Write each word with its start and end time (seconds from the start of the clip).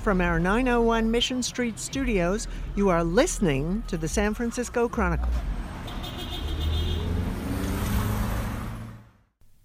from 0.00 0.20
our 0.20 0.38
901 0.38 1.10
Mission 1.10 1.42
Street 1.42 1.78
studios, 1.78 2.46
you 2.76 2.88
are 2.88 3.02
listening 3.04 3.82
to 3.88 3.96
the 3.96 4.08
San 4.08 4.34
Francisco 4.34 4.88
Chronicle. 4.88 5.28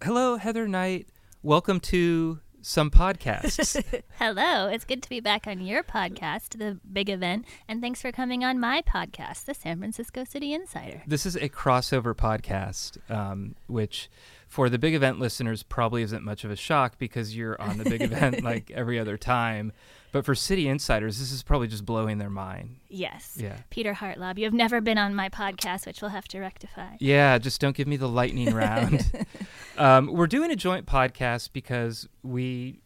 Hello, 0.04 0.36
Heather 0.38 0.68
Knight. 0.68 1.08
Welcome 1.44 1.80
to 1.82 2.40
some 2.62 2.90
podcasts. 2.92 3.82
Hello, 4.20 4.68
it's 4.68 4.86
good 4.86 5.04
to 5.04 5.10
be 5.10 5.20
back 5.20 5.48
on 5.48 5.62
your 5.62 5.84
podcast, 5.84 6.58
The 6.58 6.80
Big 6.92 7.10
Event, 7.10 7.46
and 7.68 7.82
thanks 7.82 8.02
for 8.02 8.12
coming 8.12 8.44
on 8.44 8.60
my 8.60 8.82
podcast, 8.82 9.46
The 9.46 9.54
San 9.54 9.80
Francisco 9.80 10.24
City 10.24 10.54
Insider. 10.54 11.04
this 11.08 11.26
is 11.26 11.36
a 11.36 11.50
crossover 11.50 12.14
podcast, 12.14 12.98
um, 13.12 13.56
which 13.68 14.10
for 14.54 14.70
the 14.70 14.78
big 14.78 14.94
event 14.94 15.20
listeners 15.20 15.64
probably 15.64 16.04
isn't 16.04 16.24
much 16.24 16.44
of 16.44 16.52
a 16.52 16.56
shock 16.56 17.00
because 17.00 17.36
you're 17.36 17.60
on 17.60 17.80
the 17.80 17.84
big 17.84 18.04
event 18.04 18.44
like 18.44 18.70
every 18.70 19.00
other 19.00 19.18
time. 19.18 19.72
But 20.12 20.26
for 20.26 20.36
city 20.36 20.68
insiders, 20.68 21.18
this 21.18 21.32
is 21.32 21.42
probably 21.42 21.68
just 21.68 21.88
blowing 21.88 22.20
their 22.20 22.30
mind. 22.30 22.76
Yes. 22.88 23.36
Yeah. 23.36 23.58
Peter 23.72 23.96
Hartlaub, 23.96 24.38
you 24.38 24.44
have 24.44 24.54
never 24.54 24.80
been 24.80 25.00
on 25.00 25.16
my 25.16 25.28
podcast, 25.28 25.88
which 25.88 26.04
we'll 26.04 26.12
have 26.12 26.28
to 26.28 26.40
rectify. 26.40 26.98
Yeah, 27.00 27.40
just 27.40 27.60
don't 27.60 27.76
give 27.76 27.88
me 27.88 27.98
the 27.98 28.08
lightning 28.08 28.54
round. 28.54 29.12
um, 29.80 30.06
we're 30.14 30.28
doing 30.28 30.52
a 30.52 30.56
joint 30.56 30.86
podcast 30.86 31.50
because 31.52 32.08
we 32.22 32.83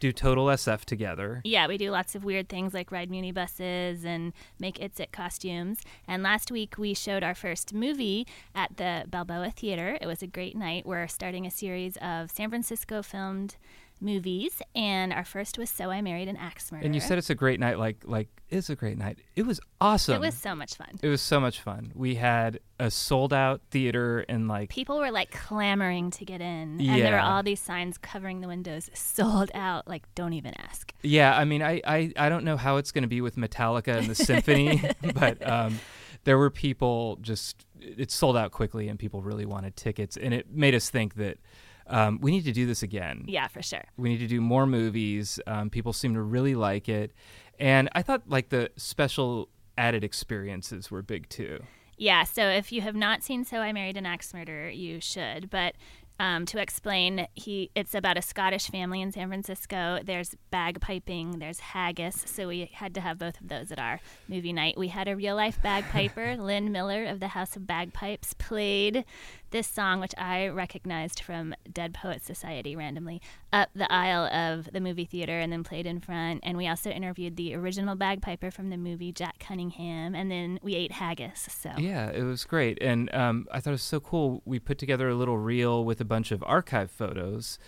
do 0.00 0.12
Total 0.12 0.46
SF 0.46 0.84
together. 0.84 1.40
Yeah, 1.44 1.66
we 1.66 1.78
do 1.78 1.90
lots 1.90 2.14
of 2.14 2.24
weird 2.24 2.48
things 2.48 2.74
like 2.74 2.92
ride 2.92 3.10
muni 3.10 3.32
buses 3.32 4.04
and 4.04 4.32
make 4.58 4.80
It's 4.80 5.00
It 5.00 5.12
costumes. 5.12 5.80
And 6.06 6.22
last 6.22 6.50
week 6.50 6.76
we 6.78 6.94
showed 6.94 7.22
our 7.22 7.34
first 7.34 7.72
movie 7.72 8.26
at 8.54 8.76
the 8.76 9.04
Balboa 9.08 9.50
Theater. 9.50 9.96
It 10.00 10.06
was 10.06 10.22
a 10.22 10.26
great 10.26 10.56
night. 10.56 10.86
We're 10.86 11.08
starting 11.08 11.46
a 11.46 11.50
series 11.50 11.96
of 11.98 12.30
San 12.30 12.50
Francisco 12.50 13.02
filmed 13.02 13.56
movies, 14.04 14.60
and 14.74 15.12
our 15.12 15.24
first 15.24 15.58
was 15.58 15.70
So 15.70 15.90
I 15.90 16.00
Married 16.02 16.28
an 16.28 16.36
Axe 16.36 16.70
Murderer. 16.70 16.84
And 16.84 16.94
you 16.94 17.00
said 17.00 17.18
it's 17.18 17.30
a 17.30 17.34
great 17.34 17.58
night, 17.58 17.78
like 17.78 18.02
like 18.04 18.28
it's 18.50 18.70
a 18.70 18.76
great 18.76 18.98
night. 18.98 19.18
It 19.34 19.46
was 19.46 19.60
awesome. 19.80 20.16
it 20.16 20.26
was 20.26 20.34
so 20.34 20.54
much 20.54 20.74
fun. 20.74 20.98
It 21.02 21.08
was 21.08 21.20
so 21.20 21.40
much 21.40 21.60
fun. 21.60 21.92
We 21.94 22.14
had 22.16 22.60
a 22.78 22.90
sold 22.90 23.32
out 23.32 23.62
theater 23.70 24.20
and 24.28 24.46
like 24.46 24.68
People 24.68 24.98
were 24.98 25.10
like 25.10 25.30
clamoring 25.30 26.10
to 26.12 26.24
get 26.24 26.40
in, 26.40 26.80
and 26.80 27.02
there 27.02 27.12
were 27.12 27.18
all 27.18 27.42
these 27.42 27.60
signs 27.60 27.98
covering 27.98 28.40
the 28.40 28.48
windows, 28.48 28.90
sold 28.94 29.50
out. 29.54 29.88
Like, 29.88 30.02
don't 30.14 30.34
even 30.34 30.54
ask. 30.60 30.92
yeah, 31.02 31.36
I 31.36 31.44
mean 31.44 31.62
I 31.62 31.80
I, 31.86 32.12
I 32.16 32.28
don't 32.28 32.44
know 32.44 32.56
how 32.56 32.76
it's 32.76 32.92
going 32.92 33.02
to 33.02 33.08
be 33.08 33.20
with 33.20 33.36
Metallica 33.36 33.96
and 33.98 34.06
the 34.06 34.14
symphony, 34.14 34.82
but 35.14 35.46
um 35.48 35.80
there 36.24 36.38
were 36.38 36.50
people 36.50 37.18
just 37.20 37.66
it 37.80 38.10
sold 38.10 38.36
out 38.36 38.50
quickly 38.50 38.88
and 38.88 38.98
people 38.98 39.22
really 39.22 39.44
wanted 39.44 39.76
tickets 39.76 40.16
and 40.16 40.32
it 40.32 40.50
made 40.50 40.74
us 40.74 40.88
think 40.88 41.14
that 41.16 41.38
um, 41.86 42.18
we 42.20 42.30
need 42.30 42.44
to 42.44 42.52
do 42.52 42.66
this 42.66 42.82
again. 42.82 43.24
Yeah, 43.26 43.48
for 43.48 43.62
sure. 43.62 43.84
We 43.96 44.08
need 44.08 44.18
to 44.18 44.26
do 44.26 44.40
more 44.40 44.66
movies. 44.66 45.38
Um, 45.46 45.70
people 45.70 45.92
seem 45.92 46.14
to 46.14 46.22
really 46.22 46.54
like 46.54 46.88
it. 46.88 47.12
And 47.58 47.88
I 47.92 48.02
thought 48.02 48.22
like 48.26 48.48
the 48.48 48.70
special 48.76 49.48
added 49.76 50.04
experiences 50.04 50.90
were 50.90 51.02
big 51.02 51.28
too. 51.28 51.62
Yeah, 51.96 52.24
so 52.24 52.48
if 52.48 52.72
you 52.72 52.80
have 52.80 52.96
not 52.96 53.22
seen 53.22 53.44
So 53.44 53.58
I 53.58 53.72
Married 53.72 53.96
an 53.96 54.06
Axe 54.06 54.34
Murderer, 54.34 54.68
you 54.68 55.00
should. 55.00 55.48
But 55.48 55.74
um, 56.20 56.46
to 56.46 56.60
explain, 56.60 57.26
he 57.34 57.70
it's 57.74 57.92
about 57.94 58.16
a 58.16 58.22
Scottish 58.22 58.68
family 58.68 59.02
in 59.02 59.10
San 59.10 59.28
Francisco. 59.28 59.98
There's 60.04 60.36
bagpiping, 60.52 61.40
there's 61.40 61.58
haggis, 61.58 62.22
so 62.26 62.46
we 62.46 62.70
had 62.72 62.94
to 62.94 63.00
have 63.00 63.18
both 63.18 63.40
of 63.40 63.48
those 63.48 63.72
at 63.72 63.80
our 63.80 63.98
movie 64.28 64.52
night. 64.52 64.78
We 64.78 64.88
had 64.88 65.08
a 65.08 65.16
real 65.16 65.34
life 65.34 65.60
bagpiper, 65.60 66.36
Lynn 66.38 66.70
Miller 66.70 67.04
of 67.04 67.18
the 67.18 67.28
House 67.28 67.56
of 67.56 67.66
Bagpipes, 67.66 68.34
played 68.34 69.04
this 69.50 69.66
song, 69.66 70.00
which 70.00 70.14
I 70.18 70.48
recognized 70.48 71.20
from 71.20 71.54
Dead 71.72 71.94
Poets 71.94 72.26
Society 72.26 72.74
randomly, 72.76 73.20
up 73.52 73.70
the 73.74 73.90
aisle 73.92 74.26
of 74.26 74.72
the 74.72 74.80
movie 74.80 75.04
theater 75.04 75.38
and 75.38 75.52
then 75.52 75.62
played 75.62 75.86
in 75.86 76.00
front. 76.00 76.40
And 76.42 76.56
we 76.56 76.66
also 76.66 76.90
interviewed 76.90 77.36
the 77.36 77.54
original 77.54 77.94
bagpiper 77.94 78.50
from 78.50 78.70
the 78.70 78.76
movie, 78.76 79.12
Jack 79.12 79.38
Cunningham, 79.38 80.14
and 80.14 80.30
then 80.30 80.58
we 80.62 80.74
ate 80.74 80.92
haggis. 80.92 81.48
So 81.50 81.70
Yeah, 81.78 82.10
it 82.10 82.22
was 82.22 82.44
great, 82.44 82.78
and 82.80 83.12
um, 83.14 83.46
I 83.50 83.60
thought 83.60 83.70
it 83.70 83.72
was 83.72 83.82
so 83.82 84.00
cool. 84.00 84.42
We 84.44 84.58
put 84.58 84.78
together 84.78 85.08
a 85.08 85.14
little 85.14 85.38
reel 85.38 85.84
with 85.84 86.00
a 86.00 86.04
bunch 86.04 86.32
of 86.32 86.42
archive 86.46 86.90
photos, 86.90 87.58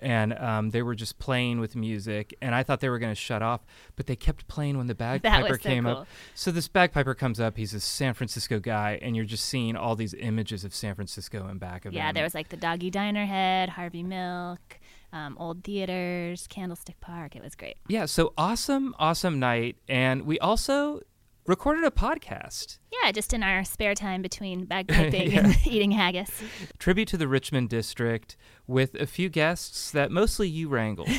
and 0.00 0.32
um, 0.38 0.70
they 0.70 0.82
were 0.82 0.94
just 0.94 1.18
playing 1.18 1.60
with 1.60 1.74
music. 1.76 2.36
And 2.40 2.54
I 2.54 2.62
thought 2.62 2.80
they 2.80 2.88
were 2.88 2.98
going 2.98 3.12
to 3.12 3.20
shut 3.20 3.42
off, 3.42 3.60
but 3.96 4.06
they 4.06 4.16
kept 4.16 4.46
playing 4.48 4.78
when 4.78 4.86
the 4.86 4.94
bagpiper 4.96 5.54
so 5.54 5.56
came 5.58 5.84
cool. 5.84 5.98
up. 5.98 6.06
So 6.34 6.50
this 6.50 6.68
bagpiper 6.68 7.14
comes 7.14 7.40
up. 7.40 7.56
He's 7.56 7.74
a 7.74 7.80
San 7.80 8.14
Francisco 8.14 8.60
guy, 8.60 8.98
and 9.02 9.16
you're 9.16 9.24
just 9.24 9.44
seeing 9.44 9.76
all 9.76 9.96
these 9.96 10.14
images 10.14 10.64
of 10.64 10.74
San 10.74 10.94
Francisco 10.94 11.48
in 11.48 11.58
back 11.58 11.84
of 11.84 11.92
Yeah, 11.92 12.08
him. 12.08 12.14
there 12.14 12.24
was 12.24 12.34
like 12.34 12.48
the 12.48 12.56
Doggy 12.56 12.90
Diner 12.90 13.26
Head, 13.26 13.68
Harvey 13.70 14.02
Milk, 14.02 14.78
um, 15.12 15.36
old 15.38 15.64
theaters, 15.64 16.46
Candlestick 16.48 17.00
Park. 17.00 17.34
It 17.36 17.42
was 17.42 17.54
great. 17.54 17.76
yeah. 17.88 18.04
So 18.06 18.32
awesome, 18.36 18.94
awesome 18.98 19.38
night, 19.38 19.76
and 19.88 20.22
we 20.22 20.38
also 20.38 21.00
recorded 21.48 21.82
a 21.82 21.90
podcast. 21.90 22.78
Yeah, 23.02 23.10
just 23.10 23.32
in 23.32 23.42
our 23.42 23.64
spare 23.64 23.94
time 23.94 24.22
between 24.22 24.66
bagpiping 24.66 25.36
and 25.44 25.56
eating 25.66 25.90
haggis. 25.92 26.30
tribute 26.78 27.08
to 27.08 27.16
the 27.16 27.26
Richmond 27.26 27.68
district 27.70 28.36
with 28.66 28.94
a 28.94 29.06
few 29.06 29.28
guests 29.28 29.90
that 29.90 30.10
mostly 30.12 30.48
you 30.48 30.68
wrangled. 30.68 31.08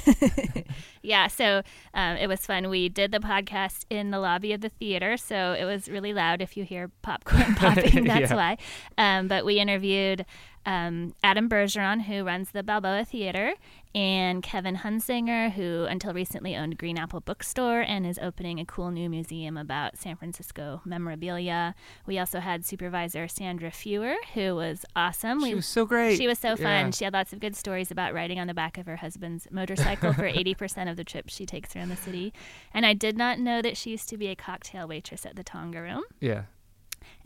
Yeah, 1.02 1.28
so 1.28 1.62
um, 1.94 2.18
it 2.18 2.28
was 2.28 2.42
fun. 2.46 2.70
We 2.70 2.90
did 2.90 3.14
the 3.14 3.20
podcast 3.20 3.86
in 3.90 4.12
the 4.12 4.20
lobby 4.20 4.52
of 4.52 4.60
the 4.60 4.68
theater, 4.68 5.16
so 5.16 5.56
it 5.58 5.64
was 5.64 5.88
really 5.88 6.12
loud. 6.12 6.42
If 6.42 6.58
you 6.58 6.66
hear 6.66 6.92
popcorn 7.02 7.56
popping, 7.56 8.04
that's 8.04 8.32
Yeah. 8.32 8.36
why. 8.36 8.58
Um, 8.98 9.30
but 9.30 9.46
we 9.46 9.60
interviewed 9.60 10.26
um, 10.66 11.16
Adam 11.24 11.48
Bergeron, 11.48 12.02
who 12.02 12.26
runs 12.26 12.52
the 12.52 12.64
Balboa 12.64 13.06
Theater, 13.06 13.54
and 13.96 14.44
Kevin 14.44 14.78
Hunsanger, 14.78 15.52
who 15.52 15.86
until 15.86 16.14
recently 16.14 16.56
owned 16.56 16.78
Green 16.78 16.98
Apple 16.98 17.22
Bookstore 17.22 17.82
and 17.82 18.06
is 18.06 18.20
opening 18.22 18.60
a 18.60 18.66
cool 18.66 18.92
new 18.92 19.10
museum 19.10 19.58
about 19.58 19.98
San 19.98 20.16
Francisco 20.16 20.82
memorabilia. 20.86 21.74
We 22.06 22.20
also 22.20 22.40
had 22.40 22.66
supervisor 22.66 23.28
Sandra 23.28 23.72
Fewer, 23.72 24.16
who 24.36 24.56
was 24.56 24.86
awesome. 24.96 25.40
She 25.40 25.50
we 25.50 25.56
was 25.56 25.66
so 25.66 25.86
great. 25.86 26.18
she 26.18 26.28
was 26.28 26.38
so 26.38 26.56
fun. 26.56 26.88
Yeah. 26.88 26.92
She 26.92 27.04
had 27.04 27.14
lots 27.14 27.34
of 27.34 27.40
good 27.40 27.56
stories 27.56 27.90
about 27.90 28.14
riding 28.14 28.40
on 28.40 28.48
the 28.48 28.54
back 28.54 28.78
of 28.78 28.86
her 28.86 28.98
husband's 28.98 29.48
motorcycle 29.50 30.14
for 30.14 30.30
80% 30.32 30.90
of 30.90 30.96
the 30.96 31.04
trips 31.04 31.34
she 31.34 31.48
takes 31.48 31.76
around 31.76 31.90
the 31.90 31.96
city. 31.96 32.32
And 32.74 32.86
I 32.86 32.94
did 32.94 33.18
not 33.18 33.40
know 33.40 33.62
that 33.62 33.76
she 33.76 33.90
used 33.90 34.10
to 34.10 34.18
be 34.18 34.28
a 34.28 34.36
cocktail 34.36 34.88
waitress 34.88 35.26
at 35.26 35.36
the 35.36 35.44
Tonga 35.44 35.82
Room. 35.82 36.04
Yeah. 36.20 36.44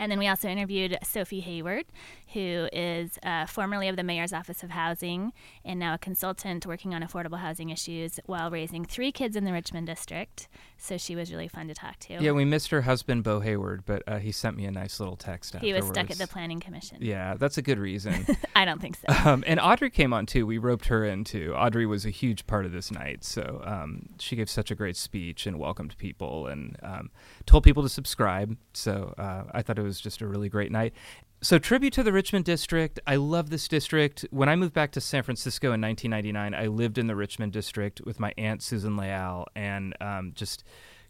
And 0.04 0.12
then 0.12 0.20
we 0.20 0.28
also 0.28 0.50
interviewed 0.50 0.98
Sophie 1.02 1.40
Hayward, 1.40 1.86
who 2.34 2.68
is 2.74 3.18
uh, 3.24 3.46
formerly 3.46 3.88
of 3.88 3.96
the 3.96 4.04
Mayor's 4.04 4.34
Office 4.34 4.62
of 4.62 4.72
Housing 4.72 5.32
and 5.64 5.80
now 5.80 5.94
a 5.94 5.98
consultant 5.98 6.66
working 6.66 6.94
on 6.94 7.02
affordable 7.02 7.40
housing 7.40 7.70
issues 7.70 8.20
while 8.26 8.52
raising 8.52 8.84
three 8.84 9.14
kids 9.14 9.38
in 9.38 9.46
the 9.46 9.54
Richmond 9.54 9.88
district. 9.88 10.50
So 10.78 10.98
she 10.98 11.16
was 11.16 11.32
really 11.32 11.48
fun 11.48 11.70
to 11.70 11.74
talk 11.74 11.98
to. 12.00 12.22
Yeah, 12.22 12.32
we 12.32 12.44
missed 12.44 12.70
her 12.72 12.82
husband, 12.82 13.24
Bo 13.24 13.40
Hayward, 13.40 13.86
but 13.86 14.04
uh, 14.06 14.18
he 14.18 14.34
sent 14.34 14.58
me 14.58 14.66
a 14.66 14.72
nice 14.72 15.00
little 15.00 15.16
text 15.16 15.56
he 15.62 15.72
was 15.72 15.86
stuck 15.88 16.12
at 16.12 16.18
the 16.18 16.28
Planning 16.28 16.60
Commission. 16.60 16.98
Yeah, 17.00 17.36
that's 17.36 17.58
a 17.58 17.62
good 17.62 17.80
reason. 17.80 18.26
I 18.56 18.66
don't 18.66 18.82
think 18.82 18.98
so. 18.98 19.30
um, 19.30 19.44
and 19.48 19.60
Audrey 19.60 19.90
came 19.90 20.12
on 20.12 20.26
too. 20.26 20.46
We 20.46 20.58
roped 20.58 20.88
her 20.88 21.06
in 21.06 21.24
too. 21.24 21.54
Audrey 21.56 21.86
was 21.86 22.06
a 22.06 22.10
huge 22.10 22.46
part 22.46 22.66
of 22.66 22.74
this 22.74 22.92
night. 22.92 23.24
So 23.24 23.62
um, 23.64 24.10
she 24.20 24.36
gave 24.36 24.50
such 24.50 24.70
a 24.70 24.76
great 24.76 24.98
speech 24.98 25.48
and 25.48 25.58
welcomed 25.58 25.98
people 25.98 26.48
and 26.48 26.76
um, 26.84 27.12
told 27.46 27.64
people 27.64 27.84
to 27.84 27.90
subscribe. 27.90 28.58
So 28.74 29.14
uh, 29.18 29.44
I 29.54 29.62
thought 29.62 29.80
it 29.80 29.84
was 29.84 29.93
just 30.00 30.22
a 30.22 30.28
really 30.28 30.50
great 30.50 30.72
night. 30.72 30.94
So, 31.42 31.60
tribute 31.60 31.92
to 31.94 32.04
the 32.04 32.14
Richmond 32.14 32.46
district. 32.46 33.02
I 33.06 33.18
love 33.18 33.50
this 33.50 33.68
district. 33.68 34.26
When 34.32 34.48
I 34.48 34.56
moved 34.56 34.74
back 34.74 34.92
to 34.94 35.02
San 35.02 35.24
Francisco 35.24 35.74
in 35.74 35.82
1999, 35.82 36.54
I 36.54 36.68
lived 36.68 36.98
in 36.98 37.08
the 37.08 37.18
Richmond 37.18 37.52
district 37.52 38.00
with 38.06 38.18
my 38.18 38.34
aunt 38.38 38.64
Susan 38.64 38.96
Leal 38.96 39.46
and 39.54 39.94
um, 40.00 40.32
just 40.36 40.64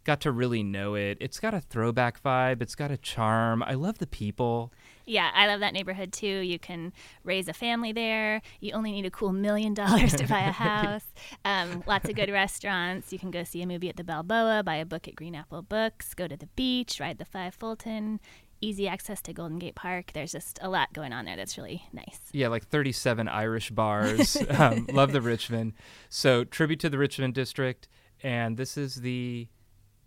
got 0.04 0.22
to 0.22 0.32
really 0.32 0.64
know 0.64 0.96
it. 0.96 1.18
It's 1.22 1.40
got 1.40 1.54
a 1.54 1.62
throwback 1.62 2.22
vibe, 2.22 2.62
it's 2.62 2.76
got 2.76 2.92
a 2.92 2.98
charm. 2.98 3.64
I 3.64 3.74
love 3.74 4.00
the 4.00 4.08
people. 4.08 4.74
Yeah, 5.06 5.32
I 5.34 5.48
love 5.48 5.60
that 5.60 5.74
neighborhood 5.74 6.14
too. 6.14 6.40
You 6.40 6.58
can 6.58 6.94
raise 7.24 7.48
a 7.50 7.54
family 7.54 7.92
there. 7.92 8.42
You 8.62 8.74
only 8.74 8.92
need 8.92 9.06
a 9.06 9.12
cool 9.12 9.34
million 9.34 9.74
dollars 9.74 10.14
to 10.14 10.28
buy 10.28 10.42
a 10.42 10.52
house. 10.52 11.06
Um, 11.44 11.84
lots 11.86 12.08
of 12.09 12.16
good 12.16 12.29
restaurants. 12.29 13.12
You 13.12 13.20
can 13.20 13.29
go 13.29 13.44
see 13.44 13.62
a 13.62 13.68
movie 13.68 13.90
at 13.90 13.97
the 13.97 14.03
Balboa, 14.03 14.64
buy 14.64 14.76
a 14.76 14.86
book 14.86 15.08
at 15.08 15.16
Green 15.16 15.36
Apple 15.36 15.62
Books, 15.62 16.14
go 16.14 16.28
to 16.28 16.38
the 16.38 16.47
beach, 16.47 17.00
ride 17.00 17.18
the 17.18 17.26
Five 17.26 17.53
Fulton. 17.56 18.20
Easy 18.64 18.88
access 18.88 19.22
to 19.24 19.34
Golden 19.34 19.60
Gate 19.60 19.76
Park. 19.76 20.14
There's 20.14 20.32
just 20.32 20.58
a 20.62 20.70
lot 20.70 20.94
going 20.94 21.12
on 21.12 21.26
there 21.26 21.36
that's 21.36 21.58
really 21.58 21.84
nice. 21.92 22.20
Yeah, 22.32 22.48
like 22.48 22.66
37 22.68 23.28
Irish 23.28 23.72
bars. 23.72 24.38
um, 24.50 24.88
love 24.92 25.12
the 25.12 25.22
Richmond. 25.22 25.74
So, 26.10 26.44
tribute 26.46 26.80
to 26.80 26.90
the 26.90 26.98
Richmond 26.98 27.34
district. 27.34 27.90
And 28.24 28.56
this 28.56 28.78
is 28.78 28.96
the 28.96 29.50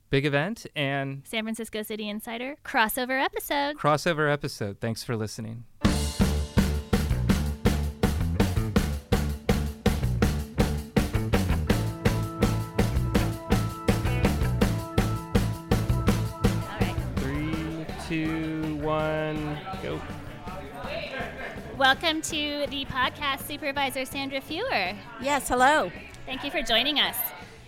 big 0.09 0.25
event 0.25 0.67
and 0.75 1.23
San 1.27 1.43
Francisco 1.43 1.83
City 1.83 2.09
Insider 2.09 2.57
crossover 2.65 3.23
episode. 3.23 3.77
crossover 3.77 4.33
episode. 4.33 4.81
Thanks 4.81 5.03
for 5.05 5.17
listening. 5.17 5.65
Welcome 21.79 22.23
to 22.23 22.67
the 22.71 22.87
podcast 22.87 23.47
supervisor, 23.47 24.07
Sandra 24.07 24.41
Fewer. 24.41 24.95
Yes, 25.21 25.47
hello. 25.47 25.93
Thank 26.25 26.43
you 26.43 26.51
for 26.51 26.63
joining 26.63 26.99
us. 26.99 27.17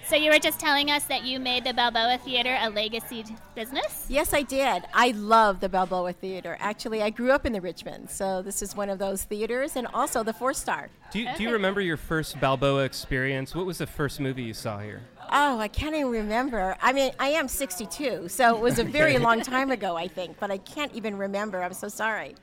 So 0.07 0.17
you 0.17 0.31
were 0.31 0.39
just 0.39 0.59
telling 0.59 0.91
us 0.91 1.05
that 1.05 1.25
you 1.25 1.39
made 1.39 1.65
the 1.65 1.75
Balboa 1.75 2.17
Theater 2.25 2.57
a 2.59 2.71
legacy 2.71 3.27
business? 3.55 4.07
Yes, 4.09 4.33
I 4.33 4.41
did. 4.41 4.85
I 4.95 5.11
love 5.11 5.61
the 5.61 5.69
Balboa 5.69 6.15
Theater. 6.15 6.57
Actually, 6.59 7.03
I 7.03 7.11
grew 7.11 7.33
up 7.33 7.45
in 7.45 7.53
the 7.53 7.61
Richmond, 7.61 8.09
so 8.09 8.41
this 8.41 8.63
is 8.63 8.75
one 8.75 8.89
of 8.89 8.99
those 8.99 9.25
theaters, 9.25 9.77
and 9.77 9.87
also 9.93 10.23
the 10.23 10.33
Four 10.33 10.55
Star. 10.55 10.89
Do 11.13 11.19
you, 11.19 11.29
do 11.37 11.43
you 11.43 11.51
remember 11.53 11.83
your 11.83 11.99
first 11.99 12.41
Balboa 12.41 12.85
experience? 12.85 13.55
What 13.55 13.67
was 13.67 13.77
the 13.77 13.87
first 13.87 14.21
movie 14.21 14.43
you 14.43 14.55
saw 14.55 14.79
here? 14.79 15.03
Oh, 15.31 15.59
I 15.59 15.69
can't 15.69 15.95
even 15.95 16.11
remember. 16.11 16.79
I 16.81 16.95
mean, 16.95 17.13
I 17.21 17.29
am 17.29 17.47
62, 17.47 18.29
so 18.31 18.57
it 18.57 18.63
was 18.63 18.79
a 18.79 18.85
very 18.99 19.19
long 19.19 19.43
time 19.43 19.71
ago, 19.71 19.97
I 19.97 20.09
think, 20.09 20.39
but 20.41 20.51
I 20.51 20.57
can't 20.57 20.95
even 20.95 21.19
remember. 21.19 21.63
I'm 21.63 21.75
so 21.75 21.89
sorry. 21.89 22.37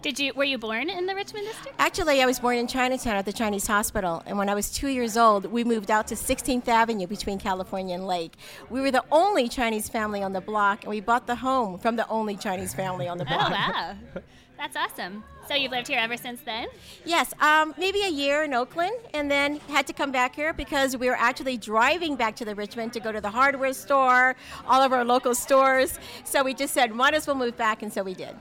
Did 0.00 0.20
you 0.20 0.32
were 0.32 0.44
you 0.44 0.58
born 0.58 0.88
in 0.88 1.06
the 1.06 1.14
Richmond 1.14 1.46
district? 1.46 1.74
Actually, 1.80 2.22
I 2.22 2.26
was 2.26 2.38
born 2.38 2.56
in 2.56 2.68
Chinatown 2.68 3.16
at 3.16 3.24
the 3.24 3.32
Chinese 3.32 3.66
hospital, 3.66 4.22
and 4.26 4.38
when 4.38 4.48
I 4.48 4.54
was 4.54 4.70
two 4.70 4.86
years 4.86 5.16
old, 5.16 5.46
we 5.46 5.64
moved 5.64 5.90
out 5.90 6.06
to 6.08 6.14
16th 6.14 6.68
Avenue 6.68 7.08
between 7.08 7.40
California 7.40 7.96
and 7.96 8.06
Lake. 8.06 8.34
We 8.70 8.80
were 8.80 8.92
the 8.92 9.02
only 9.10 9.48
Chinese 9.48 9.88
family 9.88 10.22
on 10.22 10.32
the 10.32 10.40
block, 10.40 10.84
and 10.84 10.90
we 10.90 11.00
bought 11.00 11.26
the 11.26 11.34
home 11.34 11.78
from 11.78 11.96
the 11.96 12.08
only 12.08 12.36
Chinese 12.36 12.74
family 12.74 13.08
on 13.08 13.18
the 13.18 13.24
block. 13.24 13.48
Oh 13.48 13.50
wow, 13.50 13.96
that's 14.56 14.76
awesome. 14.76 15.24
So 15.48 15.54
you've 15.54 15.72
lived 15.72 15.88
here 15.88 15.98
ever 15.98 16.16
since 16.16 16.42
then? 16.42 16.68
Yes, 17.04 17.34
um, 17.40 17.74
maybe 17.76 18.02
a 18.02 18.10
year 18.10 18.44
in 18.44 18.54
Oakland, 18.54 18.94
and 19.14 19.28
then 19.28 19.56
had 19.68 19.88
to 19.88 19.92
come 19.92 20.12
back 20.12 20.36
here 20.36 20.52
because 20.52 20.96
we 20.96 21.08
were 21.08 21.16
actually 21.18 21.56
driving 21.56 22.14
back 22.14 22.36
to 22.36 22.44
the 22.44 22.54
Richmond 22.54 22.92
to 22.92 23.00
go 23.00 23.10
to 23.10 23.20
the 23.20 23.30
hardware 23.30 23.72
store, 23.72 24.36
all 24.68 24.80
of 24.80 24.92
our 24.92 25.04
local 25.04 25.34
stores. 25.34 25.98
So 26.22 26.44
we 26.44 26.54
just 26.54 26.72
said, 26.72 26.94
might 26.94 27.14
as 27.14 27.26
well 27.26 27.34
move 27.34 27.56
back, 27.56 27.82
and 27.82 27.92
so 27.92 28.04
we 28.04 28.14
did. 28.14 28.36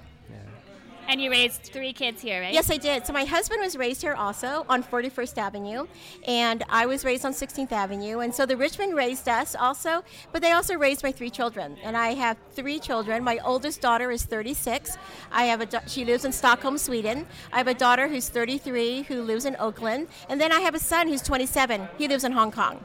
And 1.08 1.22
you 1.22 1.32
raised 1.32 1.64
three 1.64 1.94
kids 1.94 2.22
here, 2.22 2.42
right? 2.42 2.54
Yes, 2.54 2.70
I 2.70 2.78
did. 2.78 3.06
So 3.06 3.14
my 3.14 3.24
husband 3.24 3.62
was 3.62 3.78
raised 3.78 4.02
here 4.02 4.14
also 4.14 4.66
on 4.68 4.84
41st 4.84 5.38
Avenue, 5.38 5.88
and 6.28 6.64
I 6.70 6.86
was 6.86 7.06
raised 7.06 7.26
on 7.26 7.32
16th 7.32 7.72
Avenue. 7.72 8.20
And 8.20 8.36
so 8.36 8.46
the 8.46 8.58
Richmond 8.58 8.94
raised 8.94 9.30
us 9.30 9.56
also, 9.56 10.04
but 10.34 10.42
they 10.42 10.52
also 10.52 10.76
raised 10.76 11.04
my 11.04 11.12
three 11.12 11.30
children. 11.30 11.78
And 11.82 11.96
I 11.96 12.14
have 12.14 12.38
three 12.52 12.80
children. 12.80 13.24
My 13.24 13.40
oldest 13.46 13.80
daughter 13.80 14.12
is 14.12 14.26
36. 14.26 14.98
I 15.32 15.46
have 15.46 15.62
a 15.62 15.68
she 15.88 16.04
lives 16.04 16.26
in 16.26 16.34
Stockholm, 16.34 16.78
Sweden. 16.78 17.26
I 17.54 17.58
have 17.58 17.68
a 17.68 17.74
daughter 17.74 18.08
who's 18.08 18.28
33 18.30 19.04
who 19.04 19.22
lives 19.22 19.46
in 19.46 19.56
Oakland, 19.60 20.08
and 20.28 20.42
then 20.42 20.52
I 20.52 20.60
have 20.60 20.76
a 20.76 20.80
son 20.80 21.08
who's 21.08 21.22
27. 21.22 21.88
He 21.98 22.08
lives 22.08 22.24
in 22.26 22.34
Hong 22.34 22.52
Kong. 22.52 22.84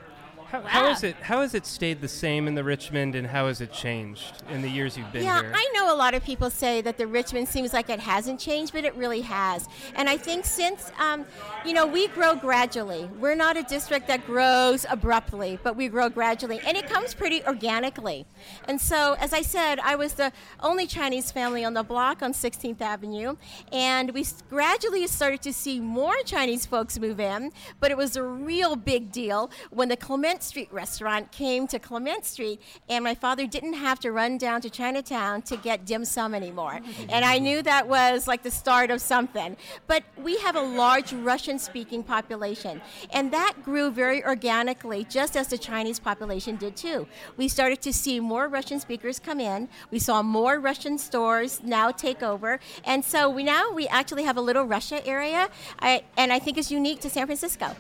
How, 0.53 0.61
how 0.61 0.91
is 0.91 1.03
it? 1.03 1.17
How 1.17 1.41
has 1.41 1.55
it 1.55 1.65
stayed 1.65 2.03
the 2.03 2.09
same 2.09 2.47
in 2.47 2.55
the 2.55 2.63
Richmond, 2.63 3.15
and 3.15 3.27
how 3.27 3.47
has 3.47 3.63
it 3.63 3.73
changed 3.73 4.43
in 4.51 4.61
the 4.61 4.69
years 4.69 4.99
you've 4.99 5.11
been 5.11 5.25
yeah, 5.25 5.41
here? 5.41 5.49
Yeah, 5.49 5.57
I 5.57 5.71
know 5.73 5.95
a 5.95 5.97
lot 5.97 6.13
of 6.13 6.23
people 6.23 6.51
say 6.51 6.83
that 6.83 6.99
the 6.99 7.07
Richmond 7.07 7.49
seems 7.49 7.73
like 7.73 7.89
it 7.89 7.99
hasn't 7.99 8.39
changed, 8.39 8.75
but 8.75 8.85
it 8.85 8.95
really 8.95 9.23
has. 9.23 9.67
And 9.95 10.11
I 10.11 10.19
think 10.19 10.45
since, 10.45 10.93
um, 10.99 11.25
you 11.65 11.73
know, 11.73 11.87
we 11.87 12.07
grow 12.09 12.35
gradually. 12.35 13.09
We're 13.19 13.35
not 13.35 13.57
a 13.57 13.63
district 13.63 14.09
that 14.09 14.27
grows 14.27 14.85
abruptly, 14.91 15.59
but 15.63 15.75
we 15.75 15.89
grow 15.89 16.11
gradually. 16.11 16.61
And 16.67 16.77
it 16.77 16.87
comes 16.87 17.15
pretty 17.15 17.43
organically. 17.45 18.27
And 18.69 18.79
so, 18.79 19.17
as 19.21 19.33
I 19.33 19.41
said, 19.41 19.81
I 19.81 19.97
was 19.97 20.13
the 20.13 20.33
only 20.61 20.87
Chinese 20.87 21.33
family 21.33 21.65
on 21.65 21.73
the 21.73 21.83
block 21.83 22.23
on 22.23 22.35
16th 22.35 22.83
Avenue. 22.83 23.37
And 23.73 24.11
we 24.11 24.27
gradually 24.51 25.07
started 25.07 25.41
to 25.43 25.53
see 25.55 25.81
more 25.81 26.17
Chinese 26.27 26.67
folks 26.67 26.99
move 26.99 27.21
in, 27.21 27.53
but 27.81 27.91
it 27.91 27.97
was 27.97 28.17
a 28.17 28.23
real 28.23 28.77
big 28.77 29.11
deal 29.11 29.51
when 29.71 29.89
the 29.89 29.97
Clement 29.97 30.42
Street 30.43 30.69
restaurant 30.73 31.33
came 31.33 31.67
to 31.69 31.79
Clement 31.79 32.25
Street, 32.25 32.61
and 32.89 33.05
my 33.05 33.15
father 33.15 33.47
didn't 33.47 33.75
have 33.75 34.01
to 34.01 34.13
run 34.13 34.39
down 34.39 34.61
to 34.63 34.71
Chinatown 34.71 35.43
to 35.43 35.57
get 35.57 35.87
dim 35.87 36.05
sum 36.05 36.35
anymore. 36.35 36.81
And 37.09 37.25
I 37.25 37.39
knew 37.39 37.63
that 37.63 37.89
was 37.89 38.27
like 38.27 38.43
the 38.43 38.51
start 38.51 38.91
of 38.91 39.01
something. 39.01 39.57
But 39.87 40.03
we 40.17 40.39
have 40.39 40.57
a 40.57 40.61
large 40.61 41.13
Russian 41.13 41.59
speaking 41.59 42.03
population, 42.03 42.81
and 43.11 43.33
that 43.33 43.55
grew 43.65 43.91
very 43.91 44.25
organically, 44.25 45.05
just 45.09 45.37
as 45.37 45.49
the 45.49 45.59
Chinese 45.59 45.99
population 45.99 46.57
did 46.57 46.77
too. 46.77 47.07
We 47.37 47.49
started 47.49 47.81
to 47.83 47.93
see 47.93 48.21
more 48.21 48.49
Russian 48.49 48.81
speakers 48.81 49.19
come 49.19 49.41
in. 49.41 49.69
We 49.91 49.99
saw 49.99 50.23
more 50.23 50.59
Russian 50.59 50.99
stores 50.99 51.61
now 51.63 51.91
take 51.91 52.23
over, 52.23 52.61
and 52.85 53.05
so 53.05 53.29
we 53.29 53.45
now 53.45 53.73
we 53.73 53.87
actually 53.89 54.25
have 54.25 54.37
a 54.37 54.41
little 54.41 54.65
Russia 54.65 55.07
area, 55.07 55.49
I, 55.79 56.03
and 56.17 56.33
I 56.33 56.39
think 56.39 56.59
it's 56.59 56.71
unique 56.71 57.01
to 57.01 57.11
San 57.11 57.27
Francisco. 57.27 57.77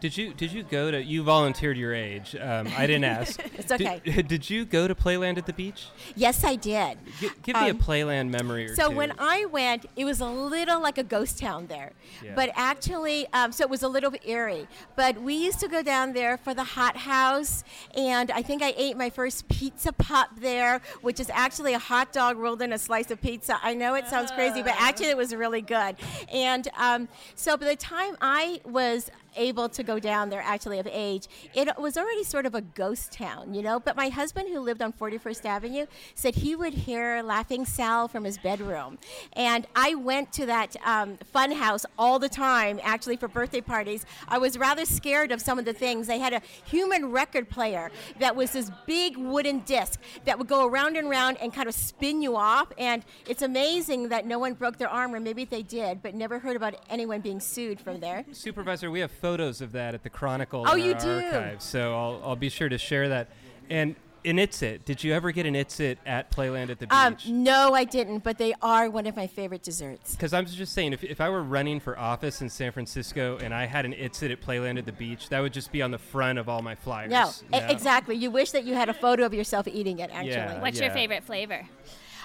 Did 0.00 0.16
you 0.16 0.32
did 0.32 0.52
you 0.52 0.62
go 0.62 0.90
to? 0.90 1.02
You 1.02 1.22
volunteered 1.22 1.76
your 1.76 1.92
age. 1.94 2.34
Um, 2.34 2.68
I 2.76 2.86
didn't 2.86 3.04
ask. 3.04 3.40
It's 3.60 3.70
okay. 3.70 4.00
Did, 4.04 4.26
did 4.34 4.48
you 4.50 4.64
go 4.64 4.88
to 4.88 4.94
Playland 4.94 5.36
at 5.36 5.44
the 5.44 5.52
beach? 5.52 5.86
Yes, 6.16 6.42
I 6.44 6.56
did. 6.56 6.96
G- 7.20 7.28
give 7.42 7.56
me 7.56 7.68
a 7.68 7.72
Um, 7.72 7.78
Playland 7.78 8.30
memory 8.30 8.64
or 8.70 8.74
So 8.74 8.88
two. 8.88 8.96
when 8.96 9.12
I 9.18 9.44
went, 9.44 9.84
it 9.96 10.06
was 10.06 10.20
a 10.20 10.26
little 10.26 10.80
like 10.80 10.96
a 10.96 11.02
ghost 11.04 11.38
town 11.38 11.66
there, 11.66 11.92
Yeah. 12.24 12.32
but 12.34 12.50
actually, 12.56 13.26
um, 13.34 13.52
so 13.52 13.62
it 13.64 13.70
was 13.70 13.82
a 13.82 13.88
little 13.88 14.10
bit 14.10 14.22
eerie. 14.26 14.66
But 14.96 15.20
we 15.20 15.34
used 15.34 15.60
to 15.60 15.68
go 15.68 15.82
down 15.82 16.14
there 16.14 16.38
for 16.38 16.54
the 16.54 16.64
hot 16.64 16.96
house, 16.96 17.62
and 17.94 18.30
I 18.30 18.40
think 18.42 18.62
I 18.62 18.72
ate 18.78 18.96
my 18.96 19.10
first 19.10 19.46
pizza 19.48 19.92
pop 19.92 20.30
there, 20.40 20.80
which 21.02 21.20
is 21.20 21.30
actually 21.32 21.74
a 21.74 21.78
hot 21.78 22.12
dog 22.12 22.38
rolled 22.38 22.62
in 22.62 22.72
a 22.72 22.78
slice 22.78 23.10
of 23.10 23.20
pizza. 23.20 23.58
I 23.62 23.74
know 23.74 23.94
it 23.94 24.08
sounds 24.08 24.30
crazy, 24.30 24.62
but 24.62 24.74
actually 24.78 25.10
it 25.10 25.16
was 25.18 25.34
really 25.34 25.60
good. 25.62 25.96
And 26.32 26.66
um, 26.78 27.08
so 27.34 27.56
by 27.58 27.66
the 27.66 27.76
time 27.76 28.16
I 28.22 28.60
was 28.64 29.10
able 29.36 29.68
to 29.68 29.82
go 29.82 29.98
down 29.98 30.30
there 30.30 30.42
actually 30.42 30.78
of 30.78 30.88
age. 30.90 31.28
It 31.54 31.68
was 31.78 31.96
already 31.96 32.24
sort 32.24 32.46
of 32.46 32.54
a 32.54 32.60
ghost 32.60 33.12
town 33.12 33.50
you 33.54 33.62
know? 33.62 33.80
But 33.80 33.96
my 33.96 34.08
husband 34.08 34.48
who 34.48 34.60
lived 34.60 34.82
on 34.82 34.92
41st 34.92 35.44
avenue 35.44 35.86
said 36.14 36.34
he 36.34 36.54
would 36.54 36.74
hear 36.74 37.22
Laffing 37.22 37.66
Sal 37.66 38.08
from 38.08 38.24
his 38.24 38.38
bedroom. 38.38 38.98
And 39.34 39.66
i 39.74 39.94
went 39.94 40.32
to 40.34 40.46
that 40.46 40.76
um, 40.84 41.16
fun 41.18 41.52
house 41.52 41.84
all 41.98 42.18
the 42.18 42.28
time 42.28 42.80
actually 42.82 43.16
for 43.16 43.28
birthday 43.28 43.60
parties. 43.60 44.04
I 44.28 44.38
was 44.38 44.58
rather 44.58 44.84
scared 44.84 45.32
of 45.32 45.40
some 45.40 45.58
of 45.58 45.64
the 45.64 45.72
things. 45.72 46.06
They 46.06 46.18
had 46.18 46.32
a 46.32 46.42
human 46.64 47.10
record 47.10 47.48
player 47.48 47.90
that 48.18 48.34
was 48.34 48.52
this 48.52 48.70
big 48.86 49.16
wooden 49.16 49.60
disc 49.60 50.00
that 50.24 50.38
would 50.38 50.48
go 50.48 50.66
around 50.66 50.96
and 50.96 51.08
around 51.08 51.36
and 51.38 51.52
kind 51.52 51.68
of 51.68 51.74
spin 51.74 52.22
you 52.22 52.36
off. 52.36 52.72
And 52.78 53.04
it's 53.26 53.42
amazing 53.42 54.08
that 54.08 54.26
no 54.26 54.38
one 54.38 54.54
broke 54.54 54.78
their 54.78 54.88
arm 54.88 55.14
or 55.14 55.20
maybe 55.20 55.44
they 55.44 55.62
did 55.62 56.02
but 56.02 56.14
never 56.14 56.38
heard 56.38 56.56
about 56.56 56.74
anyone 56.88 57.20
being 57.20 57.40
sued 57.40 57.80
from 57.80 58.00
there. 58.00 58.24
Supervisor, 58.32 58.90
we 58.90 59.00
have 59.00 59.10
photos 59.20 59.60
of 59.60 59.72
that 59.72 59.94
at 59.94 60.02
the 60.02 60.10
Chronicle 60.10 60.64
Oh, 60.66 60.74
you 60.76 60.94
do? 60.94 61.08
archives, 61.10 61.64
so 61.64 61.94
I'll, 61.94 62.20
I'll 62.24 62.36
be 62.36 62.48
sure 62.48 62.68
to 62.68 62.78
share 62.78 63.08
that. 63.10 63.28
And 63.68 63.94
an 64.24 64.38
It's 64.38 64.60
It, 64.62 64.84
did 64.84 65.02
you 65.02 65.14
ever 65.14 65.32
get 65.32 65.46
an 65.46 65.56
It's 65.56 65.80
It 65.80 65.98
at 66.04 66.30
Playland 66.30 66.68
at 66.68 66.78
the 66.78 66.86
Um, 66.94 67.14
beach? 67.14 67.28
no, 67.28 67.72
I 67.72 67.84
didn't, 67.84 68.22
but 68.22 68.36
they 68.36 68.52
are 68.60 68.90
one 68.90 69.06
of 69.06 69.16
my 69.16 69.26
favorite 69.26 69.62
desserts. 69.62 70.14
Because 70.14 70.34
I'm 70.34 70.44
just 70.44 70.74
saying, 70.74 70.92
if, 70.92 71.02
if 71.02 71.20
I 71.22 71.30
were 71.30 71.42
running 71.42 71.80
for 71.80 71.98
office 71.98 72.42
in 72.42 72.50
San 72.50 72.70
Francisco 72.72 73.38
and 73.38 73.54
I 73.54 73.64
had 73.64 73.86
an 73.86 73.94
It's 73.94 74.22
It 74.22 74.30
at 74.30 74.42
Playland 74.42 74.76
at 74.78 74.84
the 74.84 74.92
beach, 74.92 75.30
that 75.30 75.40
would 75.40 75.54
just 75.54 75.72
be 75.72 75.80
on 75.80 75.90
the 75.90 75.98
front 75.98 76.38
of 76.38 76.48
all 76.50 76.60
my 76.60 76.74
flyers. 76.74 77.10
No, 77.10 77.30
e- 77.56 77.60
No? 77.62 77.66
exactly. 77.68 78.14
You 78.14 78.30
wish 78.30 78.50
that 78.50 78.64
you 78.64 78.74
had 78.74 78.90
a 78.90 78.94
photo 78.94 79.24
of 79.24 79.32
yourself 79.32 79.66
eating 79.66 80.00
it, 80.00 80.10
actually. 80.12 80.30
Yeah. 80.32 80.60
What's 80.60 80.80
your 80.80 80.90
favorite 80.90 81.24
flavor? 81.24 81.66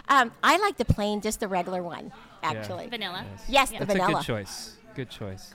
Um, 0.10 0.32
I 0.44 0.58
like 0.58 0.76
the 0.78 0.86
plain, 0.86 1.22
just 1.22 1.40
the 1.40 1.48
regular 1.48 1.82
one, 1.82 2.12
actually. 2.44 2.88
Vanilla. 2.90 3.26
Yes, 3.48 3.72
Yeah. 3.72 3.80
the 3.80 3.86
That's 3.86 3.98
vanilla. 3.98 4.12
a 4.12 4.22
good 4.22 4.26
choice. 4.26 4.76
Good 4.96 5.10
choice. 5.10 5.54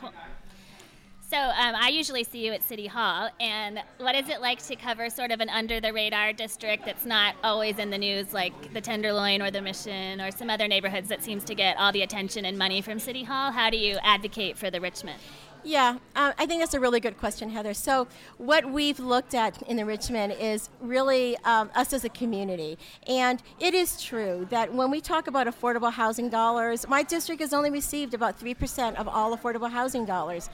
So 1.30 1.36
um, 1.36 1.76
I 1.76 1.90
usually 1.90 2.24
see 2.24 2.44
you 2.44 2.52
at 2.52 2.64
City 2.64 2.88
Hall, 2.88 3.30
and 3.38 3.80
what 3.98 4.16
is 4.16 4.28
it 4.28 4.40
like 4.40 4.60
to 4.66 4.74
cover 4.74 5.08
sort 5.08 5.30
of 5.30 5.38
an 5.38 5.48
under 5.48 5.78
the 5.78 5.92
radar 5.92 6.32
district 6.32 6.84
that's 6.84 7.06
not 7.06 7.36
always 7.44 7.78
in 7.78 7.90
the 7.90 7.98
news, 7.98 8.32
like 8.32 8.74
the 8.74 8.80
Tenderloin 8.80 9.40
or 9.40 9.48
the 9.48 9.62
Mission 9.62 10.20
or 10.20 10.32
some 10.32 10.50
other 10.50 10.66
neighborhoods 10.66 11.08
that 11.08 11.22
seems 11.22 11.44
to 11.44 11.54
get 11.54 11.76
all 11.76 11.92
the 11.92 12.02
attention 12.02 12.44
and 12.44 12.58
money 12.58 12.80
from 12.80 12.98
City 12.98 13.22
Hall? 13.22 13.52
How 13.52 13.70
do 13.70 13.76
you 13.76 13.98
advocate 14.02 14.58
for 14.58 14.72
the 14.72 14.80
Richmond? 14.80 15.20
Yeah, 15.62 15.98
uh, 16.16 16.32
I 16.38 16.46
think 16.46 16.62
that's 16.62 16.72
a 16.72 16.80
really 16.80 17.00
good 17.00 17.18
question, 17.18 17.50
Heather. 17.50 17.74
So, 17.74 18.08
what 18.38 18.70
we've 18.70 18.98
looked 18.98 19.34
at 19.34 19.60
in 19.62 19.76
the 19.76 19.84
Richmond 19.84 20.32
is 20.32 20.70
really 20.80 21.36
um, 21.44 21.70
us 21.74 21.92
as 21.92 22.02
a 22.02 22.08
community. 22.08 22.78
And 23.06 23.42
it 23.58 23.74
is 23.74 24.02
true 24.02 24.46
that 24.50 24.72
when 24.72 24.90
we 24.90 25.02
talk 25.02 25.26
about 25.26 25.46
affordable 25.46 25.92
housing 25.92 26.30
dollars, 26.30 26.88
my 26.88 27.02
district 27.02 27.42
has 27.42 27.52
only 27.52 27.68
received 27.70 28.14
about 28.14 28.40
3% 28.40 28.94
of 28.94 29.06
all 29.06 29.36
affordable 29.36 29.70
housing 29.70 30.06
dollars. 30.06 30.48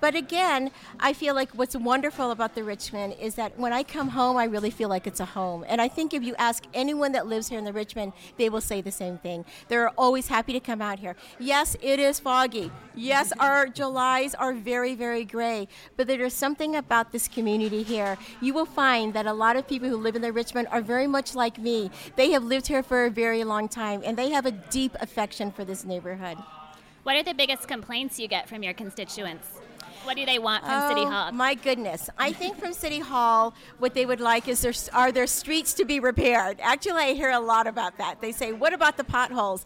But 0.00 0.14
again, 0.14 0.70
I 1.00 1.12
feel 1.12 1.34
like 1.34 1.50
what's 1.52 1.74
wonderful 1.74 2.30
about 2.30 2.54
the 2.54 2.62
Richmond 2.62 3.16
is 3.20 3.34
that 3.34 3.58
when 3.58 3.72
I 3.72 3.82
come 3.82 4.10
home, 4.10 4.36
I 4.36 4.44
really 4.44 4.70
feel 4.70 4.88
like 4.88 5.08
it's 5.08 5.20
a 5.20 5.24
home. 5.24 5.64
And 5.66 5.80
I 5.80 5.88
think 5.88 6.14
if 6.14 6.22
you 6.22 6.36
ask 6.38 6.62
anyone 6.72 7.12
that 7.12 7.26
lives 7.26 7.48
here 7.48 7.58
in 7.58 7.64
the 7.64 7.72
Richmond, 7.72 8.12
they 8.36 8.48
will 8.48 8.60
say 8.60 8.80
the 8.80 8.92
same 8.92 9.18
thing. 9.18 9.44
They're 9.66 9.90
always 9.98 10.28
happy 10.28 10.52
to 10.52 10.60
come 10.60 10.80
out 10.80 11.00
here. 11.00 11.16
Yes, 11.40 11.76
it 11.82 11.98
is 11.98 12.20
foggy. 12.20 12.70
Yes, 12.94 13.32
our 13.40 13.66
Julys 13.68 14.34
are 14.34 14.51
very, 14.52 14.94
very 14.94 15.24
gray. 15.24 15.68
But 15.96 16.06
there 16.06 16.22
is 16.22 16.34
something 16.34 16.76
about 16.76 17.12
this 17.12 17.28
community 17.28 17.82
here. 17.82 18.18
You 18.40 18.54
will 18.54 18.66
find 18.66 19.14
that 19.14 19.26
a 19.26 19.32
lot 19.32 19.56
of 19.56 19.66
people 19.66 19.88
who 19.88 19.96
live 19.96 20.16
in 20.16 20.22
the 20.22 20.32
Richmond 20.32 20.68
are 20.70 20.80
very 20.80 21.06
much 21.06 21.34
like 21.34 21.58
me. 21.58 21.90
They 22.16 22.30
have 22.32 22.44
lived 22.44 22.66
here 22.66 22.82
for 22.82 23.06
a 23.06 23.10
very 23.10 23.44
long 23.44 23.68
time, 23.68 24.02
and 24.04 24.16
they 24.16 24.30
have 24.30 24.46
a 24.46 24.52
deep 24.52 24.96
affection 25.00 25.52
for 25.52 25.64
this 25.64 25.84
neighborhood. 25.84 26.38
What 27.02 27.16
are 27.16 27.22
the 27.22 27.34
biggest 27.34 27.66
complaints 27.66 28.18
you 28.18 28.28
get 28.28 28.48
from 28.48 28.62
your 28.62 28.74
constituents? 28.74 29.61
What 30.04 30.16
do 30.16 30.26
they 30.26 30.38
want 30.38 30.64
from 30.64 30.88
City 30.88 31.02
Oh, 31.02 31.10
Hall? 31.10 31.32
My 31.32 31.54
goodness. 31.54 32.10
I 32.18 32.32
think 32.32 32.58
from 32.58 32.72
City 32.72 32.98
Hall, 32.98 33.54
what 33.78 33.94
they 33.94 34.04
would 34.04 34.20
like 34.20 34.48
is 34.48 34.60
there 34.60 34.72
are 34.92 35.12
there 35.12 35.26
streets 35.26 35.72
to 35.74 35.84
be 35.84 36.00
repaired. 36.00 36.58
Actually, 36.60 37.02
I 37.02 37.12
hear 37.14 37.30
a 37.30 37.40
lot 37.40 37.66
about 37.66 37.98
that. 37.98 38.20
They 38.20 38.32
say, 38.32 38.52
"What 38.52 38.72
about 38.72 38.96
the 38.96 39.04
potholes?" 39.04 39.64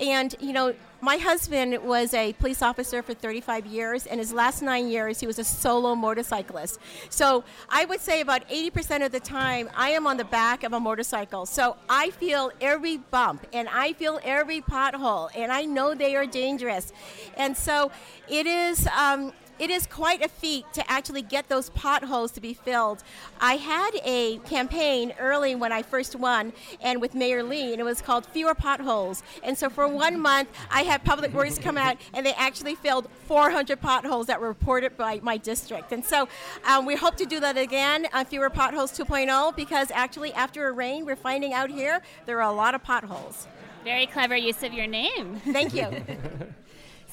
And 0.00 0.34
you 0.40 0.52
know, 0.52 0.74
my 1.00 1.18
husband 1.18 1.78
was 1.84 2.12
a 2.14 2.32
police 2.34 2.62
officer 2.62 3.02
for 3.02 3.14
35 3.14 3.66
years, 3.66 4.06
and 4.06 4.18
his 4.18 4.32
last 4.32 4.60
nine 4.60 4.88
years 4.88 5.20
he 5.20 5.26
was 5.26 5.38
a 5.38 5.44
solo 5.44 5.94
motorcyclist. 5.94 6.80
So 7.10 7.44
I 7.68 7.84
would 7.84 8.00
say 8.00 8.20
about 8.20 8.48
80% 8.48 9.04
of 9.04 9.12
the 9.12 9.20
time 9.20 9.70
I 9.76 9.90
am 9.90 10.06
on 10.06 10.16
the 10.16 10.24
back 10.24 10.64
of 10.64 10.72
a 10.72 10.80
motorcycle. 10.80 11.46
So 11.46 11.76
I 11.88 12.10
feel 12.10 12.50
every 12.60 12.96
bump 12.96 13.46
and 13.52 13.68
I 13.68 13.92
feel 13.92 14.18
every 14.24 14.60
pothole, 14.62 15.30
and 15.36 15.52
I 15.52 15.64
know 15.64 15.94
they 15.94 16.16
are 16.16 16.26
dangerous. 16.26 16.92
And 17.36 17.56
so 17.56 17.92
it 18.28 18.46
is. 18.46 18.88
Um, 18.88 19.32
it 19.58 19.70
is 19.70 19.86
quite 19.86 20.22
a 20.22 20.28
feat 20.28 20.64
to 20.74 20.90
actually 20.90 21.22
get 21.22 21.48
those 21.48 21.70
potholes 21.70 22.32
to 22.32 22.40
be 22.40 22.54
filled. 22.54 23.02
I 23.40 23.56
had 23.56 23.92
a 24.04 24.38
campaign 24.38 25.14
early 25.18 25.54
when 25.54 25.72
I 25.72 25.82
first 25.82 26.16
won, 26.16 26.52
and 26.80 27.00
with 27.00 27.14
Mayor 27.14 27.42
Lee, 27.42 27.72
and 27.72 27.80
it 27.80 27.84
was 27.84 28.02
called 28.02 28.26
Fewer 28.26 28.54
Potholes. 28.54 29.22
And 29.42 29.56
so 29.56 29.70
for 29.70 29.88
one 29.88 30.20
month, 30.20 30.48
I 30.70 30.82
had 30.82 31.04
Public 31.04 31.32
Works 31.32 31.58
come 31.58 31.78
out, 31.78 31.96
and 32.12 32.24
they 32.24 32.34
actually 32.34 32.74
filled 32.74 33.08
400 33.26 33.80
potholes 33.80 34.26
that 34.26 34.40
were 34.40 34.48
reported 34.48 34.96
by 34.96 35.20
my 35.22 35.36
district. 35.36 35.92
And 35.92 36.04
so 36.04 36.28
um, 36.64 36.86
we 36.86 36.96
hope 36.96 37.16
to 37.16 37.26
do 37.26 37.40
that 37.40 37.56
again 37.56 38.06
Fewer 38.26 38.50
Potholes 38.50 38.92
2.0 38.92 39.54
because 39.54 39.90
actually, 39.92 40.32
after 40.32 40.68
a 40.68 40.72
rain, 40.72 41.06
we're 41.06 41.16
finding 41.16 41.52
out 41.52 41.70
here 41.70 42.02
there 42.26 42.42
are 42.42 42.50
a 42.50 42.54
lot 42.54 42.74
of 42.74 42.82
potholes. 42.82 43.46
Very 43.84 44.06
clever 44.06 44.36
use 44.36 44.62
of 44.62 44.72
your 44.72 44.86
name. 44.86 45.40
Thank 45.52 45.74
you. 45.74 45.88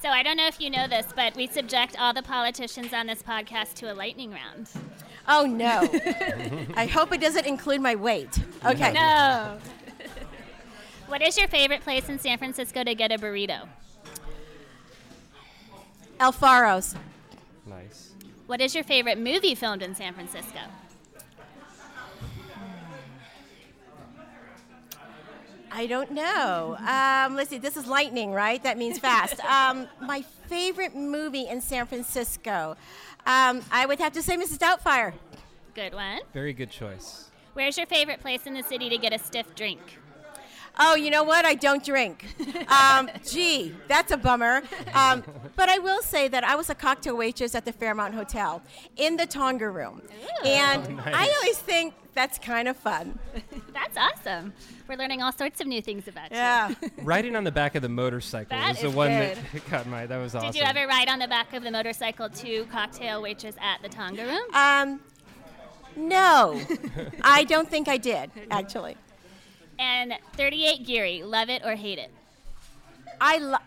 So 0.03 0.09
I 0.09 0.21
don't 0.21 0.35
know 0.35 0.47
if 0.47 0.59
you 0.59 0.69
know 0.69 0.85
this, 0.85 1.05
but 1.15 1.33
we 1.33 1.47
subject 1.47 1.95
all 1.97 2.13
the 2.13 2.21
politicians 2.21 2.91
on 2.93 3.07
this 3.07 3.23
podcast 3.23 3.75
to 3.75 3.89
a 3.89 3.93
lightning 3.93 4.31
round. 4.31 4.67
oh 5.29 5.45
no. 5.45 5.87
I 6.75 6.87
hope 6.87 7.13
it 7.13 7.21
doesn't 7.21 7.45
include 7.45 7.79
my 7.79 7.95
weight. 7.95 8.37
Okay. 8.65 8.91
No. 8.91 9.59
what 11.07 11.21
is 11.21 11.37
your 11.37 11.47
favorite 11.47 11.83
place 11.83 12.09
in 12.09 12.19
San 12.19 12.37
Francisco 12.37 12.83
to 12.83 12.93
get 12.93 13.13
a 13.13 13.17
burrito? 13.17 13.65
Alfaro's. 16.19 16.95
Nice. 17.65 18.11
What 18.47 18.59
is 18.59 18.75
your 18.75 18.83
favorite 18.83 19.17
movie 19.17 19.55
filmed 19.55 19.81
in 19.81 19.95
San 19.95 20.13
Francisco? 20.13 20.59
I 25.75 25.87
don't 25.87 26.11
know. 26.11 26.77
Um, 26.79 27.35
let's 27.35 27.49
see. 27.49 27.57
This 27.57 27.75
is 27.75 27.87
lightning, 27.87 28.31
right? 28.31 28.61
That 28.61 28.77
means 28.77 28.99
fast. 28.99 29.39
Um, 29.39 29.87
my 29.99 30.21
favorite 30.47 30.95
movie 30.95 31.47
in 31.47 31.61
San 31.61 31.87
Francisco. 31.87 32.77
Um, 33.25 33.61
I 33.71 33.87
would 33.87 33.97
have 33.99 34.13
to 34.13 34.21
say 34.21 34.37
Mrs. 34.37 34.59
Doubtfire. 34.59 35.13
Good 35.73 35.95
one. 35.95 36.19
Very 36.31 36.53
good 36.53 36.69
choice. 36.69 37.31
Where's 37.53 37.75
your 37.75 37.87
favorite 37.87 38.19
place 38.19 38.45
in 38.45 38.53
the 38.53 38.61
city 38.61 38.87
to 38.89 38.97
get 38.99 39.13
a 39.13 39.19
stiff 39.19 39.55
drink? 39.55 39.79
Oh, 40.79 40.95
you 40.95 41.09
know 41.11 41.23
what? 41.23 41.45
I 41.45 41.53
don't 41.53 41.83
drink. 41.83 42.25
Um, 42.67 43.09
gee, 43.25 43.75
that's 43.87 44.11
a 44.11 44.17
bummer. 44.17 44.63
Um, 44.93 45.23
but 45.55 45.69
I 45.69 45.77
will 45.79 46.01
say 46.01 46.27
that 46.27 46.43
I 46.43 46.55
was 46.55 46.69
a 46.69 46.75
cocktail 46.75 47.15
waitress 47.15 47.53
at 47.55 47.65
the 47.65 47.71
Fairmont 47.73 48.15
Hotel 48.15 48.61
in 48.97 49.17
the 49.17 49.27
Tonga 49.27 49.69
room. 49.69 50.01
And 50.43 50.99
I 51.01 51.31
always 51.41 51.57
think 51.59 51.93
that's 52.13 52.37
kind 52.39 52.67
of 52.67 52.77
fun. 52.77 53.17
That's 53.73 53.97
awesome. 53.97 54.53
We're 54.87 54.97
learning 54.97 55.23
all 55.23 55.31
sorts 55.31 55.59
of 55.61 55.65
new 55.65 55.81
things 55.81 56.07
about 56.07 56.29
you. 56.29 56.37
Yeah. 56.37 56.73
Riding 56.97 57.35
on 57.35 57.43
the 57.43 57.51
back 57.51 57.73
of 57.73 57.81
the 57.81 57.89
motorcycle 57.89 58.55
That 58.55 58.69
was 58.73 58.81
the 58.81 58.91
one 58.91 59.09
good. 59.09 59.37
that 59.51 59.65
caught 59.65 59.87
my. 59.87 60.05
That 60.05 60.17
was 60.19 60.35
awesome. 60.35 60.51
Did 60.51 60.59
you 60.59 60.63
ever 60.63 60.85
ride 60.85 61.09
on 61.09 61.17
the 61.17 61.27
back 61.27 61.53
of 61.53 61.63
the 61.63 61.71
motorcycle 61.71 62.29
to 62.29 62.65
cocktail 62.65 63.19
waitress 63.19 63.55
at 63.59 63.81
the 63.81 63.89
Tonga 63.89 64.25
room? 64.25 64.43
Um, 64.53 64.99
no, 65.95 66.61
I 67.23 67.43
don't 67.45 67.67
think 67.67 67.87
I 67.87 67.97
did, 67.97 68.29
actually. 68.51 68.95
And 69.83 70.13
38 70.37 70.85
Geary, 70.85 71.23
love 71.23 71.49
it 71.49 71.61
or 71.65 71.75
hate 71.75 71.99
it? 71.99 72.09
I, 73.19 73.37
lo- 73.37 73.57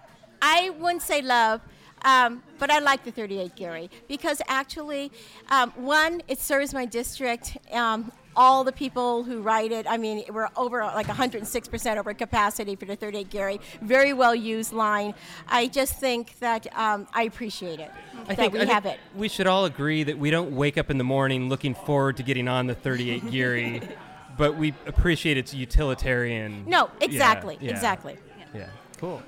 I 0.41 0.71
wouldn't 0.71 1.03
say 1.03 1.21
love, 1.21 1.61
um, 2.07 2.43
but 2.59 2.71
I 2.71 2.79
like 2.79 3.05
the 3.05 3.11
38 3.11 3.55
Geary 3.55 3.91
because 4.09 4.41
actually, 4.49 5.13
um, 5.51 5.73
one, 5.73 6.23
it 6.27 6.39
serves 6.41 6.73
my 6.73 6.87
district. 6.87 7.59
Um, 7.71 8.11
all 8.35 8.65
the 8.65 8.73
people 8.73 9.25
who 9.25 9.41
ride 9.43 9.73
it, 9.73 9.87
I 9.89 9.97
mean, 9.99 10.25
we're 10.31 10.49
over 10.57 10.81
like 10.81 11.07
106% 11.07 11.97
over 11.97 12.15
capacity 12.15 12.77
for 12.77 12.87
the 12.87 12.97
38 12.97 13.31
Geary. 13.31 13.61
Very 13.83 14.13
well 14.15 14.35
used 14.35 14.73
line. 14.73 15.15
I 15.49 15.67
just 15.69 15.99
think 16.01 16.39
that 16.41 16.67
um, 16.79 17.07
I 17.15 17.23
appreciate 17.25 17.81
it 17.81 17.91
I 18.15 18.25
that 18.25 18.37
think 18.37 18.53
we 18.55 18.61
I 18.61 18.63
think 18.63 18.73
have 18.75 18.87
it. 18.87 18.99
We 19.15 19.29
should 19.29 19.47
all 19.47 19.65
agree 19.67 20.03
that 20.05 20.19
we 20.19 20.31
don't 20.31 20.53
wake 20.55 20.77
up 20.79 20.91
in 20.91 20.97
the 20.99 21.05
morning 21.05 21.49
looking 21.51 21.75
forward 21.75 22.17
to 22.19 22.23
getting 22.23 22.49
on 22.49 22.67
the 22.67 22.75
38 22.75 23.31
Geary, 23.31 23.81
but 24.37 24.57
we 24.57 24.75
appreciate 24.87 25.37
its 25.37 25.55
utilitarian. 25.55 26.65
No, 26.67 26.91
exactly, 27.01 27.59
yeah, 27.61 27.71
exactly. 27.71 28.17
Yeah. 28.55 28.69
Cool. 28.99 29.23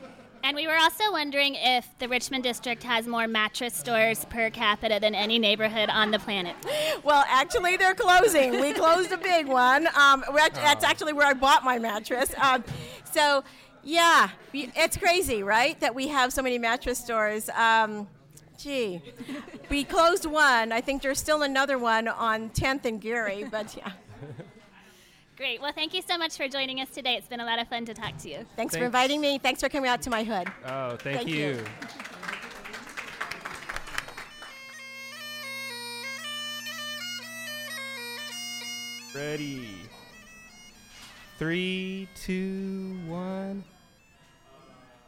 And 0.45 0.55
we 0.57 0.67
were 0.67 0.77
also 0.77 1.11
wondering 1.11 1.57
if 1.59 1.87
the 1.99 2.09
Richmond 2.09 2.45
district 2.45 2.83
has 2.85 3.07
more 3.07 3.27
mattress 3.27 3.75
stores 3.75 4.25
per 4.27 4.51
capita 4.51 4.99
than 5.01 5.15
any 5.15 5.39
neighborhood 5.39 5.91
on 5.91 6.11
the 6.11 6.19
planet. 6.19 6.55
Well, 7.03 7.25
actually, 7.29 7.77
they're 7.77 7.95
closing. 7.95 8.53
We 8.61 8.73
closed 8.73 9.13
a 9.13 9.19
big 9.19 9.47
one. 9.47 9.89
Um, 9.97 10.25
we're 10.31 10.39
act- 10.39 10.55
That's 10.55 10.85
actually 10.85 11.13
where 11.13 11.27
I 11.27 11.35
bought 11.35 11.65
my 11.65 11.79
mattress. 11.79 12.33
Um, 12.41 12.65
so, 13.13 13.45
yeah, 13.83 14.31
it's 14.53 14.97
crazy, 14.97 15.43
right? 15.43 15.79
That 15.81 15.95
we 15.95 16.09
have 16.09 16.33
so 16.33 16.41
many 16.41 16.57
mattress 16.59 16.99
stores. 16.99 17.51
Um, 17.51 18.07
gee, 18.59 19.03
we 19.69 19.85
closed 19.85 20.25
one. 20.25 20.73
I 20.73 20.81
think 20.81 21.03
there's 21.03 21.19
still 21.19 21.43
another 21.43 21.79
one 21.79 22.09
on 22.09 22.51
10th 22.51 22.85
and 22.85 23.01
Geary, 23.01 23.45
but 23.51 23.77
yeah. 23.77 23.91
Great. 25.39 25.63
Well, 25.63 25.71
thank 25.73 25.95
you 25.95 26.03
so 26.03 26.19
much 26.19 26.37
for 26.37 26.49
joining 26.49 26.81
us 26.81 26.89
today. 26.89 27.15
It's 27.15 27.29
been 27.29 27.39
a 27.39 27.45
lot 27.45 27.61
of 27.61 27.69
fun 27.69 27.85
to 27.85 27.95
talk 27.95 28.17
to 28.19 28.29
you. 28.29 28.45
Thanks, 28.57 28.77
for 28.77 28.83
inviting 28.83 29.21
me. 29.21 29.39
Thanks 29.39 29.61
for 29.61 29.69
coming 29.69 29.89
out 29.89 30.03
to 30.03 30.11
my 30.11 30.25
hood. 30.25 30.49
Oh, 30.67 30.97
thank, 30.97 31.19
Thank 31.19 31.29
you. 31.29 31.37
you. 31.37 31.65
Ready. 39.15 39.77
Three, 41.39 42.09
two, 42.17 42.99
one. 43.07 43.63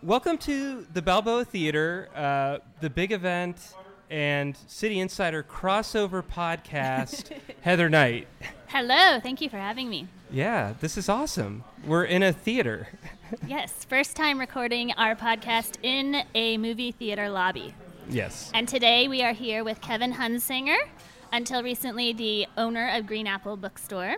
Welcome 0.00 0.38
to 0.38 0.86
the 0.92 1.02
Balboa 1.02 1.44
Theater, 1.44 2.08
uh, 2.14 2.58
the 2.80 2.88
big 2.88 3.10
event 3.10 3.74
and 4.10 4.56
City 4.66 4.98
Insider 4.98 5.42
crossover 5.42 6.22
podcast. 6.22 7.32
Heather 7.62 7.88
Knight. 7.88 8.26
Hello. 8.66 9.20
Thank 9.20 9.40
you 9.40 9.48
for 9.48 9.58
having 9.58 9.88
me. 9.88 10.08
Yeah, 10.30 10.74
this 10.80 10.96
is 10.98 11.08
awesome. 11.08 11.64
We're 11.86 12.04
in 12.04 12.22
a 12.22 12.32
theater. 12.32 12.88
Yes, 13.46 13.84
first 13.88 14.16
time 14.16 14.40
recording 14.40 14.90
our 14.94 15.14
podcast 15.14 15.76
in 15.84 16.24
a 16.34 16.58
movie 16.58 16.90
theater 16.90 17.28
lobby. 17.30 17.72
Yes. 18.08 18.50
And 18.52 18.66
today 18.66 19.06
we 19.06 19.22
are 19.22 19.32
here 19.32 19.62
with 19.62 19.80
Kevin 19.80 20.14
Hunsanger, 20.14 20.76
until 21.32 21.62
recently 21.62 22.12
the 22.12 22.48
owner 22.56 22.90
of 22.92 23.06
Green 23.06 23.28
Apple 23.28 23.56
Bookstore, 23.56 24.16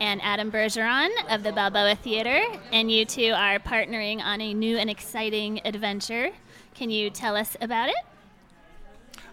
and 0.00 0.20
Adam 0.22 0.52
Bergeron 0.52 1.10
of 1.28 1.42
the 1.42 1.50
Balboa 1.50 1.96
Theater. 1.96 2.40
And 2.72 2.88
you 2.88 3.04
two 3.04 3.32
are 3.34 3.58
partnering 3.58 4.20
on 4.20 4.40
a 4.40 4.54
new 4.54 4.76
and 4.76 4.88
exciting 4.88 5.60
adventure. 5.64 6.30
Can 6.76 6.90
you 6.90 7.10
tell 7.10 7.34
us 7.34 7.56
about 7.60 7.88
it? 7.88 7.96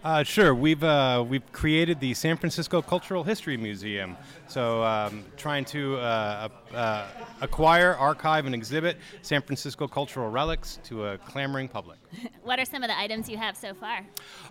Uh, 0.03 0.21
sure. 0.23 0.53
We've 0.53 0.83
uh, 0.83 1.23
we've 1.27 1.49
created 1.53 1.99
the 2.01 2.13
San 2.13 2.35
Francisco 2.35 2.81
Cultural 2.81 3.23
History 3.23 3.55
Museum. 3.55 4.17
So, 4.47 4.83
um, 4.83 5.23
trying 5.37 5.65
to 5.65 5.95
uh, 5.97 6.49
uh, 6.73 7.07
acquire, 7.41 7.95
archive, 7.95 8.45
and 8.45 8.53
exhibit 8.53 8.97
San 9.21 9.41
Francisco 9.41 9.87
cultural 9.87 10.29
relics 10.29 10.79
to 10.83 11.05
a 11.07 11.17
clamoring 11.19 11.69
public. 11.69 11.99
What 12.43 12.59
are 12.59 12.65
some 12.65 12.83
of 12.83 12.89
the 12.89 12.99
items 12.99 13.29
you 13.29 13.37
have 13.37 13.55
so 13.55 13.73
far? 13.73 14.01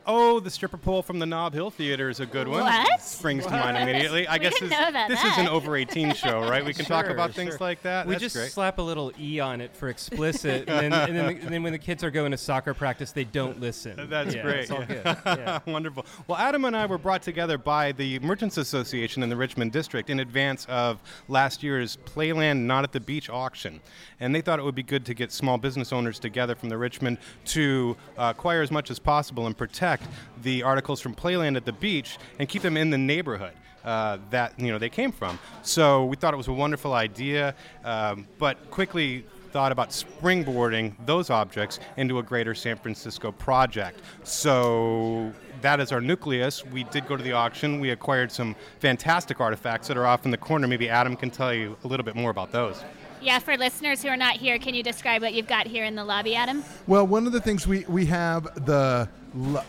Oh, 0.06 0.40
the 0.40 0.50
stripper 0.50 0.78
pole 0.78 1.02
from 1.02 1.18
the 1.18 1.26
Nob 1.26 1.52
Hill 1.52 1.70
Theater 1.70 2.08
is 2.08 2.18
a 2.20 2.26
good 2.26 2.48
one. 2.48 2.62
What? 2.62 3.00
Springs 3.02 3.44
to 3.44 3.50
mind 3.50 3.76
immediately. 3.76 4.26
I 4.26 4.32
We 4.38 4.38
guess 4.40 4.54
didn't 4.54 4.70
this, 4.70 4.80
know 4.80 4.88
about 4.88 5.08
this 5.10 5.22
is 5.22 5.36
an 5.38 5.46
over 5.46 5.76
18 5.76 6.14
show, 6.14 6.40
right? 6.40 6.64
We 6.64 6.72
can 6.72 6.86
talk 6.86 7.04
Sure, 7.04 7.12
about 7.14 7.32
things 7.34 7.60
like 7.60 7.82
that. 7.82 8.06
We 8.06 8.14
That's 8.14 8.22
just 8.22 8.34
great. 8.36 8.50
slap 8.50 8.78
a 8.78 8.82
little 8.82 9.12
E 9.20 9.38
on 9.40 9.60
it 9.60 9.76
for 9.76 9.90
explicit, 9.90 10.68
and 10.70 10.92
then, 10.92 11.08
and 11.10 11.16
then, 11.16 11.26
and 11.36 11.48
then 11.50 11.62
when 11.62 11.72
the 11.72 11.78
kids 11.78 12.02
are 12.02 12.10
going 12.10 12.32
to 12.32 12.38
soccer 12.38 12.72
practice, 12.74 13.12
they 13.12 13.24
don't 13.24 13.60
listen. 13.60 14.08
That's 14.08 14.34
Yeah, 14.34 14.42
great. 14.42 14.60
It's 14.60 14.70
all 14.70 14.84
good. 14.84 15.02
Yeah. 15.04 15.20
Wonderful. 15.66 16.06
Well, 16.26 16.38
Adam 16.38 16.64
and 16.64 16.76
I 16.76 16.86
were 16.86 16.98
brought 16.98 17.22
together 17.22 17.58
by 17.58 17.92
the 17.92 18.18
Merchants 18.20 18.56
Association 18.56 19.22
in 19.22 19.28
the 19.28 19.36
Richmond 19.36 19.72
District 19.72 20.10
in 20.10 20.20
advance 20.20 20.66
of 20.66 21.00
last 21.28 21.62
year's 21.62 21.96
Playland 22.04 22.60
Not 22.60 22.84
at 22.84 22.92
the 22.92 23.00
Beach 23.00 23.28
auction. 23.28 23.80
And 24.20 24.34
they 24.34 24.40
thought 24.40 24.58
it 24.58 24.62
would 24.62 24.74
be 24.74 24.82
good 24.82 25.04
to 25.06 25.14
get 25.14 25.32
small 25.32 25.58
business 25.58 25.92
owners 25.92 26.18
together 26.18 26.54
from 26.54 26.68
the 26.68 26.78
Richmond 26.78 27.18
to 27.46 27.96
uh, 28.16 28.32
acquire 28.36 28.62
as 28.62 28.70
much 28.70 28.90
as 28.90 28.98
possible 28.98 29.46
and 29.46 29.56
protect 29.56 30.04
the 30.42 30.62
articles 30.62 31.00
from 31.00 31.14
Playland 31.14 31.56
at 31.56 31.64
the 31.64 31.72
beach 31.72 32.18
and 32.38 32.48
keep 32.48 32.62
them 32.62 32.76
in 32.76 32.90
the 32.90 32.98
neighborhood. 32.98 33.52
Uh, 33.84 34.18
that 34.30 34.56
you 34.60 34.70
know 34.70 34.78
they 34.78 34.88
came 34.88 35.10
from. 35.10 35.36
So 35.62 36.04
we 36.04 36.14
thought 36.14 36.32
it 36.32 36.36
was 36.36 36.46
a 36.46 36.52
wonderful 36.52 36.92
idea, 36.92 37.56
um, 37.82 38.28
but 38.38 38.70
quickly 38.70 39.24
thought 39.52 39.70
about 39.70 39.90
springboarding 39.90 40.94
those 41.06 41.30
objects 41.30 41.78
into 41.96 42.18
a 42.18 42.22
greater 42.22 42.54
San 42.54 42.76
Francisco 42.76 43.30
project. 43.30 44.00
So 44.24 45.32
that 45.60 45.78
is 45.78 45.92
our 45.92 46.00
nucleus. 46.00 46.64
We 46.66 46.84
did 46.84 47.06
go 47.06 47.16
to 47.16 47.22
the 47.22 47.32
auction. 47.32 47.80
We 47.80 47.90
acquired 47.90 48.32
some 48.32 48.56
fantastic 48.80 49.40
artifacts 49.40 49.88
that 49.88 49.96
are 49.96 50.06
off 50.06 50.24
in 50.24 50.30
the 50.30 50.36
corner. 50.36 50.66
Maybe 50.66 50.88
Adam 50.88 51.16
can 51.16 51.30
tell 51.30 51.54
you 51.54 51.76
a 51.84 51.86
little 51.86 52.04
bit 52.04 52.16
more 52.16 52.30
about 52.30 52.50
those. 52.50 52.82
Yeah, 53.20 53.38
for 53.38 53.56
listeners 53.56 54.02
who 54.02 54.08
are 54.08 54.16
not 54.16 54.36
here, 54.36 54.58
can 54.58 54.74
you 54.74 54.82
describe 54.82 55.22
what 55.22 55.32
you've 55.32 55.46
got 55.46 55.68
here 55.68 55.84
in 55.84 55.94
the 55.94 56.04
lobby, 56.04 56.34
Adam? 56.34 56.64
Well, 56.88 57.06
one 57.06 57.24
of 57.26 57.32
the 57.32 57.40
things 57.40 57.68
we, 57.68 57.84
we 57.86 58.06
have 58.06 58.66
the 58.66 59.08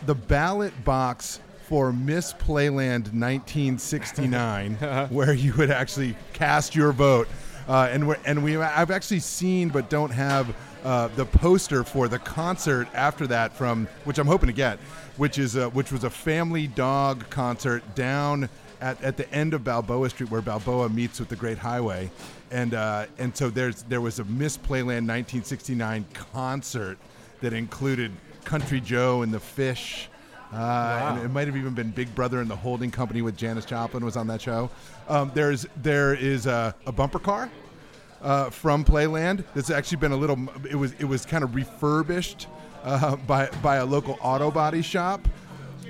the 0.04 0.14
ballot 0.14 0.84
box 0.84 1.40
for 1.62 1.92
Miss 1.92 2.34
Playland 2.34 3.12
1969, 3.14 4.74
where 5.10 5.32
you 5.32 5.54
would 5.54 5.70
actually 5.70 6.16
cast 6.32 6.74
your 6.74 6.92
vote. 6.92 7.28
Uh, 7.68 7.88
and 7.90 8.06
we 8.06 8.14
and 8.26 8.44
we 8.44 8.56
I've 8.56 8.90
actually 8.90 9.20
seen 9.20 9.70
but 9.70 9.88
don't 9.88 10.10
have 10.10 10.54
uh, 10.84 11.08
the 11.16 11.24
poster 11.24 11.82
for 11.82 12.08
the 12.08 12.18
concert 12.18 12.88
after 12.92 13.26
that 13.26 13.54
from 13.54 13.88
which 14.04 14.18
I'm 14.18 14.26
hoping 14.26 14.48
to 14.48 14.52
get, 14.52 14.78
which 15.16 15.38
is 15.38 15.56
a, 15.56 15.70
which 15.70 15.90
was 15.90 16.04
a 16.04 16.10
family 16.10 16.66
dog 16.66 17.28
concert 17.30 17.94
down 17.94 18.50
at, 18.80 19.02
at 19.02 19.16
the 19.16 19.30
end 19.32 19.54
of 19.54 19.64
Balboa 19.64 20.10
Street 20.10 20.30
where 20.30 20.42
Balboa 20.42 20.90
meets 20.90 21.18
with 21.18 21.30
the 21.30 21.36
Great 21.36 21.56
Highway, 21.56 22.10
and 22.50 22.74
uh, 22.74 23.06
and 23.18 23.34
so 23.34 23.48
there's 23.48 23.82
there 23.84 24.02
was 24.02 24.18
a 24.18 24.24
Miss 24.24 24.58
Playland 24.58 25.08
1969 25.08 26.04
concert 26.12 26.98
that 27.40 27.54
included 27.54 28.12
Country 28.44 28.80
Joe 28.80 29.22
and 29.22 29.32
the 29.32 29.40
Fish. 29.40 30.10
Uh, 30.54 30.56
wow. 30.56 31.08
and 31.16 31.24
it 31.24 31.28
might 31.30 31.48
have 31.48 31.56
even 31.56 31.74
been 31.74 31.90
Big 31.90 32.14
Brother 32.14 32.40
and 32.40 32.48
the 32.48 32.54
Holding 32.54 32.92
Company 32.92 33.22
with 33.22 33.36
Janis 33.36 33.64
Joplin 33.64 34.04
was 34.04 34.16
on 34.16 34.28
that 34.28 34.40
show. 34.40 34.70
Um, 35.08 35.32
there's 35.34 35.66
there 35.82 36.14
is 36.14 36.46
a, 36.46 36.72
a 36.86 36.92
bumper 36.92 37.18
car 37.18 37.50
uh, 38.22 38.50
from 38.50 38.84
Playland 38.84 39.44
that's 39.54 39.70
actually 39.70 39.96
been 39.96 40.12
a 40.12 40.16
little. 40.16 40.38
It 40.70 40.76
was 40.76 40.92
it 41.00 41.06
was 41.06 41.26
kind 41.26 41.42
of 41.42 41.56
refurbished 41.56 42.46
uh, 42.84 43.16
by 43.16 43.48
by 43.62 43.76
a 43.76 43.84
local 43.84 44.16
auto 44.20 44.52
body 44.52 44.82
shop. 44.82 45.26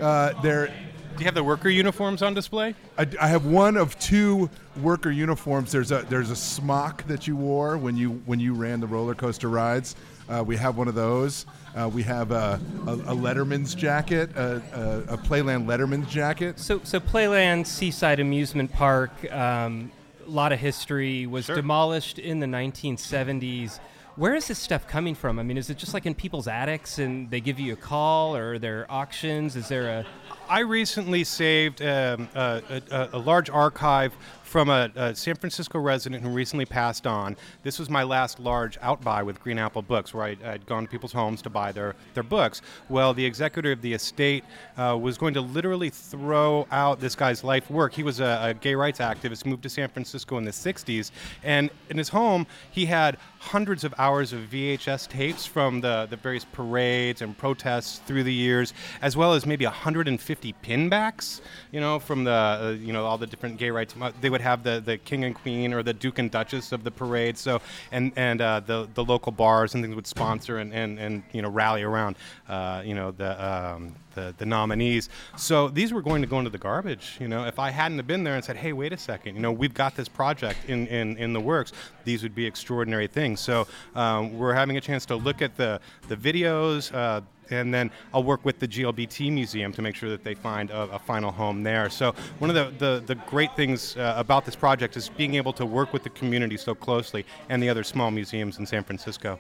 Uh, 0.01 0.41
there. 0.41 0.69
Do 0.69 1.21
you 1.21 1.27
have 1.27 1.35
the 1.35 1.45
worker 1.45 1.69
uniforms 1.69 2.23
on 2.23 2.35
display? 2.35 2.75
I, 2.99 3.07
I, 3.21 3.29
have 3.29 3.47
one 3.47 3.77
of 3.77 3.97
two 4.01 4.51
worker 4.83 5.13
uniforms. 5.13 5.71
There's 5.71 5.93
a 5.93 6.05
there's 6.09 6.31
a 6.31 6.37
smock 6.37 7.07
that 7.07 7.29
you 7.29 7.37
wore 7.37 7.79
when 7.79 7.97
you 7.97 8.23
when 8.27 8.41
you 8.41 8.53
ran 8.53 8.81
the 8.81 8.89
roller 8.89 9.15
coaster 9.15 9.49
rides. 9.49 9.95
Uh, 10.29 10.43
we 10.47 10.57
have 10.57 10.77
one 10.77 10.89
of 10.89 10.95
those. 10.95 11.47
Uh, 11.75 11.91
we 11.93 12.03
have 12.03 12.31
a, 12.31 12.61
a, 12.87 12.93
a 12.93 13.15
Letterman's 13.17 13.75
jacket, 13.75 14.31
a, 14.37 14.63
a, 15.09 15.19
Playland 15.19 15.67
Letterman's 15.67 16.11
jacket. 16.11 16.59
So, 16.59 16.81
so 16.85 17.01
Playland 17.01 17.67
Seaside 17.67 18.21
Amusement 18.21 18.73
Park, 18.73 19.11
a 19.25 19.41
um, 19.41 19.91
lot 20.27 20.53
of 20.53 20.61
history, 20.61 21.27
was 21.27 21.47
sure. 21.47 21.57
demolished 21.57 22.19
in 22.19 22.41
the 22.41 22.47
1970s. 22.47 23.81
Where 24.17 24.37
is 24.37 24.47
this 24.47 24.61
stuff 24.61 24.87
coming 24.87 25.17
from? 25.17 25.41
I 25.41 25.43
mean, 25.43 25.57
is 25.59 25.71
it 25.71 25.77
just 25.77 25.93
like 25.93 26.07
in 26.07 26.15
people's 26.15 26.47
attics 26.47 27.01
and 27.01 27.29
they 27.31 27.41
give 27.41 27.59
you 27.59 27.73
a 27.73 27.77
call, 27.77 28.37
or 28.37 28.53
are 28.53 28.59
there 28.61 28.87
auctions? 28.89 29.57
Is 29.57 29.67
there 29.67 29.89
a 29.89 30.07
I 30.49 30.61
recently 30.61 31.25
saved 31.25 31.81
um, 31.81 32.29
a, 32.35 32.63
a, 32.91 33.09
a, 33.15 33.19
large 33.19 33.49
archive 33.49 34.15
from 34.43 34.69
a, 34.69 34.91
a, 34.95 35.15
San 35.15 35.37
Francisco 35.37 35.79
resident 35.79 36.23
who 36.23 36.29
recently 36.29 36.67
passed 36.67 37.07
on. 37.07 37.35
This 37.63 37.79
was 37.79 37.89
my 37.89 38.03
last 38.03 38.39
large 38.39 38.79
outbuy 38.81 39.25
with 39.25 39.41
Green 39.41 39.59
Apple 39.59 39.81
Books, 39.81 40.13
where 40.13 40.25
I, 40.25 40.35
had 40.43 40.67
gone 40.67 40.85
to 40.85 40.89
people's 40.89 41.15
homes 41.15 41.41
to 41.43 41.51
buy 41.51 41.73
their, 41.73 41.97
their 42.13 42.23
books. 42.23 42.61
Well, 42.91 43.15
the 43.15 43.25
executor 43.25 43.73
of 43.73 43.81
the 43.81 43.95
estate 43.95 44.45
uh, 44.77 44.99
was 45.01 45.17
going 45.17 45.33
to 45.35 45.41
literally 45.41 45.89
throw 45.89 46.67
out 46.71 47.01
this 47.01 47.15
guy's 47.15 47.43
life 47.43 47.71
work. 47.71 47.95
He 47.95 48.03
was 48.03 48.21
a, 48.21 48.39
a 48.43 48.55
gay 48.55 48.75
rights 48.75 48.99
activist, 48.99 49.47
moved 49.47 49.63
to 49.63 49.71
San 49.71 49.89
Francisco 49.89 50.37
in 50.37 50.45
the 50.45 50.51
60s, 50.51 51.11
and 51.43 51.71
in 51.89 51.97
his 51.97 52.11
home, 52.11 52.47
he 52.71 52.85
had 52.85 53.17
hundreds 53.45 53.85
of 53.85 53.95
hours 53.99 54.33
of 54.33 54.41
VHS 54.51 55.09
tapes 55.09 55.45
from 55.45 55.81
the, 55.81 56.07
the 56.09 56.17
various 56.17 56.45
parades 56.45 57.21
and 57.21 57.37
protests 57.37 58.01
through 58.07 58.25
the 58.25 58.33
years, 58.33 58.73
as 59.03 59.17
well 59.17 59.35
as 59.35 59.45
maybe 59.45 59.67
150 59.67 60.53
pinbacks, 60.63 61.41
you 61.71 61.81
know, 61.81 61.99
from 61.99 62.25
the, 62.25 62.31
uh, 62.31 62.77
you 62.81 62.93
know, 62.93 63.05
all 63.05 63.19
the 63.19 63.27
different 63.27 63.59
gay 63.59 63.71
rights. 63.71 63.95
They 64.21 64.31
would 64.31 64.41
have 64.41 64.63
the, 64.63 64.81
the 64.85 64.99
king 64.99 65.25
and 65.25 65.35
queen 65.35 65.75
or 65.75 65.83
the 65.83 65.93
duke 65.93 66.19
and 66.19 66.31
duchess 66.31 66.73
of 66.73 66.85
the 66.85 66.91
parade. 66.91 67.37
So 67.37 67.61
and 67.93 68.13
and 68.17 68.41
uh, 68.41 68.61
the 68.61 68.89
the 68.95 69.05
local 69.05 69.33
bars 69.33 69.75
and 69.75 69.85
things 69.85 69.95
would 69.95 70.07
sponsor 70.07 70.59
and, 70.59 70.73
and, 70.73 70.99
and 70.99 71.23
you 71.33 71.43
know 71.43 71.51
rally 71.51 71.83
around 71.83 72.17
uh, 72.49 72.83
you 72.85 72.95
know 72.95 73.11
the, 73.11 73.45
um, 73.45 73.95
the 74.15 74.35
the 74.39 74.47
nominees. 74.47 75.09
So 75.37 75.69
these 75.69 75.93
were 75.93 76.03
going 76.03 76.23
to 76.23 76.29
go 76.29 76.39
into 76.39 76.51
the 76.51 76.59
garbage. 76.59 77.17
You 77.21 77.29
know, 77.29 77.45
if 77.45 77.59
I 77.59 77.71
hadn't 77.71 77.99
have 77.99 78.07
been 78.07 78.25
there 78.25 78.35
and 78.35 78.45
said, 78.45 78.57
hey, 78.57 78.73
wait 78.73 78.93
a 78.93 78.99
second, 78.99 79.35
you 79.37 79.43
know, 79.43 79.53
we've 79.53 79.75
got 79.75 79.95
this 79.97 80.09
project 80.09 80.59
in 80.69 80.87
in, 80.87 81.17
in 81.17 81.33
the 81.33 81.41
works. 81.41 81.73
These 82.05 82.23
would 82.23 82.35
be 82.35 82.47
extraordinary 82.47 83.07
things. 83.07 83.41
So 83.41 83.67
um, 83.95 84.39
we're 84.39 84.55
having 84.55 84.77
a 84.77 84.81
chance 84.81 85.07
to 85.07 85.17
look 85.17 85.43
at 85.43 85.57
the 85.57 85.81
the 86.09 86.17
videos. 86.17 86.95
Uh, 86.95 87.21
and 87.51 87.73
then 87.73 87.91
I'll 88.13 88.25
work 88.25 88.45
with 88.45 88.59
the 88.59 88.69
GLBT 88.69 89.33
Museum 89.33 89.73
to 89.73 89.83
make 89.83 89.95
sure 89.95 90.09
that 90.11 90.25
they 90.25 90.35
find 90.35 90.71
a, 90.71 90.83
a 90.93 90.99
final 90.99 91.31
home 91.31 91.63
there. 91.63 91.91
So 91.91 92.15
one 92.39 92.51
of 92.51 92.57
the, 92.57 92.73
the, 92.79 93.01
the 93.01 93.15
great 93.27 93.55
things 93.57 93.97
uh, 93.97 94.15
about 94.17 94.45
this 94.45 94.57
project 94.57 94.97
is 94.97 95.09
being 95.09 95.35
able 95.35 95.53
to 95.55 95.67
work 95.67 95.93
with 95.93 96.03
the 96.03 96.11
community 96.11 96.57
so 96.57 96.75
closely 96.75 97.25
and 97.49 97.63
the 97.63 97.69
other 97.69 97.85
small 97.85 98.11
museums 98.11 98.59
in 98.59 98.67
San 98.67 98.85
Francisco. 98.85 99.39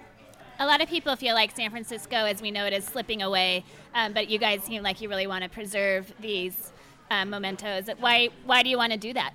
A 0.60 0.66
lot 0.66 0.80
of 0.80 0.88
people 0.88 1.16
feel 1.16 1.34
like 1.34 1.54
San 1.56 1.70
Francisco, 1.70 2.16
as 2.16 2.40
we 2.40 2.50
know 2.50 2.64
it, 2.64 2.72
is 2.72 2.84
slipping 2.84 3.22
away, 3.22 3.64
um, 3.94 4.12
but 4.12 4.28
you 4.28 4.38
guys 4.38 4.62
seem 4.62 4.82
like 4.82 5.00
you 5.00 5.08
really 5.08 5.26
want 5.26 5.42
to 5.42 5.50
preserve 5.50 6.12
these 6.20 6.72
um, 7.10 7.30
mementos. 7.30 7.88
Why, 7.98 8.28
why 8.46 8.62
do 8.62 8.68
you 8.68 8.76
want 8.76 8.92
to 8.92 8.98
do 8.98 9.12
that? 9.14 9.34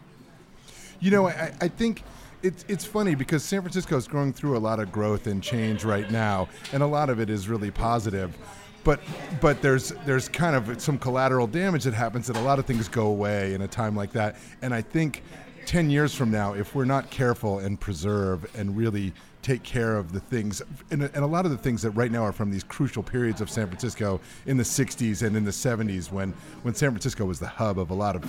You 1.01 1.11
know, 1.11 1.27
I, 1.27 1.53
I 1.59 1.67
think 1.67 2.03
it's 2.41 2.63
it's 2.69 2.85
funny 2.85 3.15
because 3.15 3.43
San 3.43 3.61
Francisco 3.61 3.97
is 3.97 4.07
going 4.07 4.31
through 4.31 4.57
a 4.57 4.59
lot 4.59 4.79
of 4.79 4.93
growth 4.93 5.27
and 5.27 5.43
change 5.43 5.83
right 5.83 6.09
now, 6.09 6.47
and 6.71 6.81
a 6.81 6.87
lot 6.87 7.09
of 7.09 7.19
it 7.19 7.29
is 7.29 7.49
really 7.49 7.71
positive 7.71 8.37
but 8.83 8.99
but 9.41 9.61
there's 9.61 9.89
there's 10.05 10.29
kind 10.29 10.55
of 10.55 10.81
some 10.81 10.97
collateral 10.97 11.47
damage 11.47 11.83
that 11.83 11.93
happens 11.93 12.27
that 12.27 12.37
a 12.37 12.41
lot 12.41 12.59
of 12.59 12.65
things 12.65 12.87
go 12.87 13.07
away 13.07 13.53
in 13.53 13.61
a 13.61 13.67
time 13.67 13.95
like 13.95 14.11
that 14.11 14.37
and 14.61 14.73
i 14.73 14.81
think 14.81 15.23
10 15.65 15.89
years 15.89 16.15
from 16.15 16.31
now 16.31 16.53
if 16.53 16.73
we're 16.73 16.85
not 16.85 17.09
careful 17.09 17.59
and 17.59 17.79
preserve 17.79 18.49
and 18.55 18.75
really 18.75 19.13
take 19.41 19.63
care 19.63 19.97
of 19.97 20.11
the 20.11 20.19
things 20.19 20.61
and, 20.91 21.03
and 21.03 21.17
a 21.17 21.27
lot 21.27 21.45
of 21.45 21.51
the 21.51 21.57
things 21.57 21.81
that 21.81 21.91
right 21.91 22.11
now 22.11 22.23
are 22.23 22.31
from 22.31 22.51
these 22.51 22.63
crucial 22.63 23.01
periods 23.01 23.41
of 23.41 23.49
san 23.49 23.67
francisco 23.67 24.19
in 24.45 24.57
the 24.57 24.63
60s 24.63 25.25
and 25.25 25.35
in 25.35 25.45
the 25.45 25.51
70s 25.51 26.11
when 26.11 26.33
when 26.63 26.73
san 26.73 26.91
francisco 26.91 27.25
was 27.25 27.39
the 27.39 27.47
hub 27.47 27.79
of 27.79 27.89
a 27.89 27.93
lot 27.93 28.15
of 28.15 28.25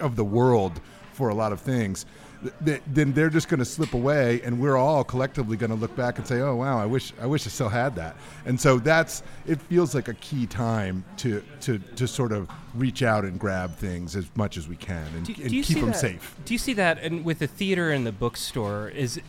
of 0.00 0.16
the 0.16 0.24
world 0.24 0.80
for 1.12 1.28
a 1.28 1.34
lot 1.34 1.52
of 1.52 1.60
things 1.60 2.06
then 2.60 3.12
they're 3.12 3.30
just 3.30 3.48
going 3.48 3.58
to 3.58 3.64
slip 3.64 3.94
away, 3.94 4.40
and 4.42 4.58
we're 4.58 4.76
all 4.76 5.04
collectively 5.04 5.56
going 5.56 5.70
to 5.70 5.76
look 5.76 5.94
back 5.94 6.18
and 6.18 6.26
say, 6.26 6.40
"Oh 6.40 6.56
wow, 6.56 6.78
I 6.78 6.86
wish 6.86 7.12
I 7.20 7.26
wish 7.26 7.46
I 7.46 7.50
still 7.50 7.68
had 7.68 7.94
that." 7.96 8.16
And 8.46 8.60
so 8.60 8.78
that's 8.78 9.22
it 9.46 9.60
feels 9.60 9.94
like 9.94 10.08
a 10.08 10.14
key 10.14 10.46
time 10.46 11.04
to 11.18 11.42
to 11.60 11.78
to 11.78 12.08
sort 12.08 12.32
of 12.32 12.48
reach 12.74 13.02
out 13.02 13.24
and 13.24 13.38
grab 13.38 13.76
things 13.76 14.16
as 14.16 14.26
much 14.34 14.56
as 14.56 14.66
we 14.66 14.76
can 14.76 15.06
and, 15.14 15.26
do, 15.26 15.34
and 15.34 15.50
do 15.50 15.62
keep 15.62 15.78
them 15.78 15.86
that, 15.88 15.96
safe. 15.96 16.36
Do 16.44 16.54
you 16.54 16.58
see 16.58 16.74
that? 16.74 16.98
And 16.98 17.24
with 17.24 17.38
the 17.38 17.46
theater 17.46 17.90
and 17.90 18.06
the 18.06 18.12
bookstore, 18.12 18.88
is 18.88 19.20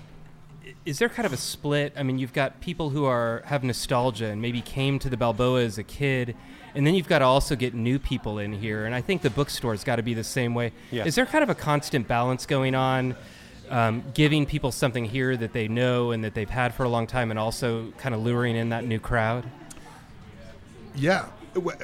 is 0.86 1.00
there 1.00 1.10
kind 1.10 1.26
of 1.26 1.34
a 1.34 1.38
split? 1.38 1.93
I 1.96 2.04
mean, 2.04 2.19
you've 2.19 2.34
got 2.34 2.60
people 2.60 2.89
who 2.89 3.06
are 3.06 3.41
have 3.46 3.63
nostalgia 3.63 4.28
and 4.28 4.41
maybe 4.41 4.62
came 4.62 5.00
to 5.00 5.10
the 5.10 5.17
Balboa 5.17 5.63
as 5.63 5.78
a 5.78 5.84
kid 5.84 6.36
and 6.76 6.88
then 6.88 6.96
you've 6.96 7.08
got 7.08 7.19
to 7.19 7.26
also 7.26 7.56
get 7.56 7.74
new 7.74 8.00
people 8.00 8.39
in 8.39 8.52
here. 8.52 8.86
And 8.86 8.96
I 8.96 9.02
think 9.02 9.22
the 9.22 9.30
bookstore's 9.30 9.84
got 9.84 9.98
to 9.98 10.04
be 10.04 10.13
the 10.13 10.24
same 10.24 10.56
way. 10.56 10.72
Yes. 10.91 11.08
Is 11.08 11.15
there 11.15 11.26
kind 11.26 11.43
of 11.43 11.50
a 11.50 11.56
constant 11.56 12.08
balance 12.08 12.46
going 12.46 12.76
on? 12.76 13.15
Um, 13.69 14.04
giving 14.13 14.46
people 14.46 14.72
something 14.72 15.06
here 15.06 15.38
that 15.38 15.54
they 15.54 15.67
know 15.67 16.12
and 16.12 16.24
that 16.24 16.34
they've 16.34 16.50
had 16.50 16.76
for 16.76 16.84
a 16.84 16.89
long 16.89 17.08
time, 17.08 17.32
and 17.32 17.39
also 17.39 17.91
kind 17.98 18.13
of 18.13 18.22
luring 18.22 18.56
in 18.56 18.69
that 18.69 18.86
new 18.86 19.00
crowd. 19.00 19.46
Yeah, 20.96 21.28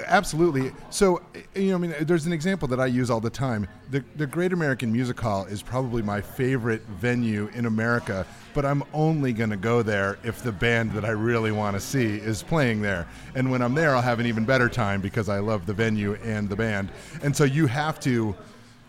absolutely. 0.06 0.72
So, 0.90 1.22
you 1.56 1.70
know, 1.70 1.76
I 1.76 1.78
mean, 1.78 1.96
there's 2.02 2.26
an 2.26 2.34
example 2.34 2.68
that 2.70 2.80
I 2.80 2.86
use 2.86 3.10
all 3.10 3.20
the 3.20 3.30
time. 3.30 3.68
The, 3.92 4.04
the 4.16 4.28
Great 4.28 4.54
American 4.54 4.92
Music 4.92 5.20
Hall 5.20 5.46
is 5.46 5.62
probably 5.62 6.02
my 6.02 6.22
favorite 6.22 6.82
venue 6.88 7.50
in 7.54 7.66
America, 7.66 8.26
but 8.54 8.66
I'm 8.66 8.84
only 8.94 9.34
going 9.34 9.50
to 9.50 9.58
go 9.58 9.82
there 9.82 10.18
if 10.24 10.42
the 10.42 10.52
band 10.52 10.92
that 10.94 11.06
I 11.06 11.12
really 11.12 11.52
want 11.52 11.76
to 11.76 11.80
see 11.80 12.06
is 12.06 12.44
playing 12.44 12.82
there. 12.82 13.08
And 13.36 13.52
when 13.52 13.62
I'm 13.62 13.74
there, 13.74 13.96
I'll 13.96 14.02
have 14.02 14.20
an 14.20 14.26
even 14.26 14.46
better 14.46 14.70
time 14.70 15.02
because 15.02 15.30
I 15.30 15.40
love 15.40 15.66
the 15.66 15.74
venue 15.74 16.16
and 16.16 16.50
the 16.50 16.56
band. 16.56 16.90
And 17.22 17.36
so 17.36 17.44
you 17.44 17.68
have 17.68 18.00
to 18.02 18.36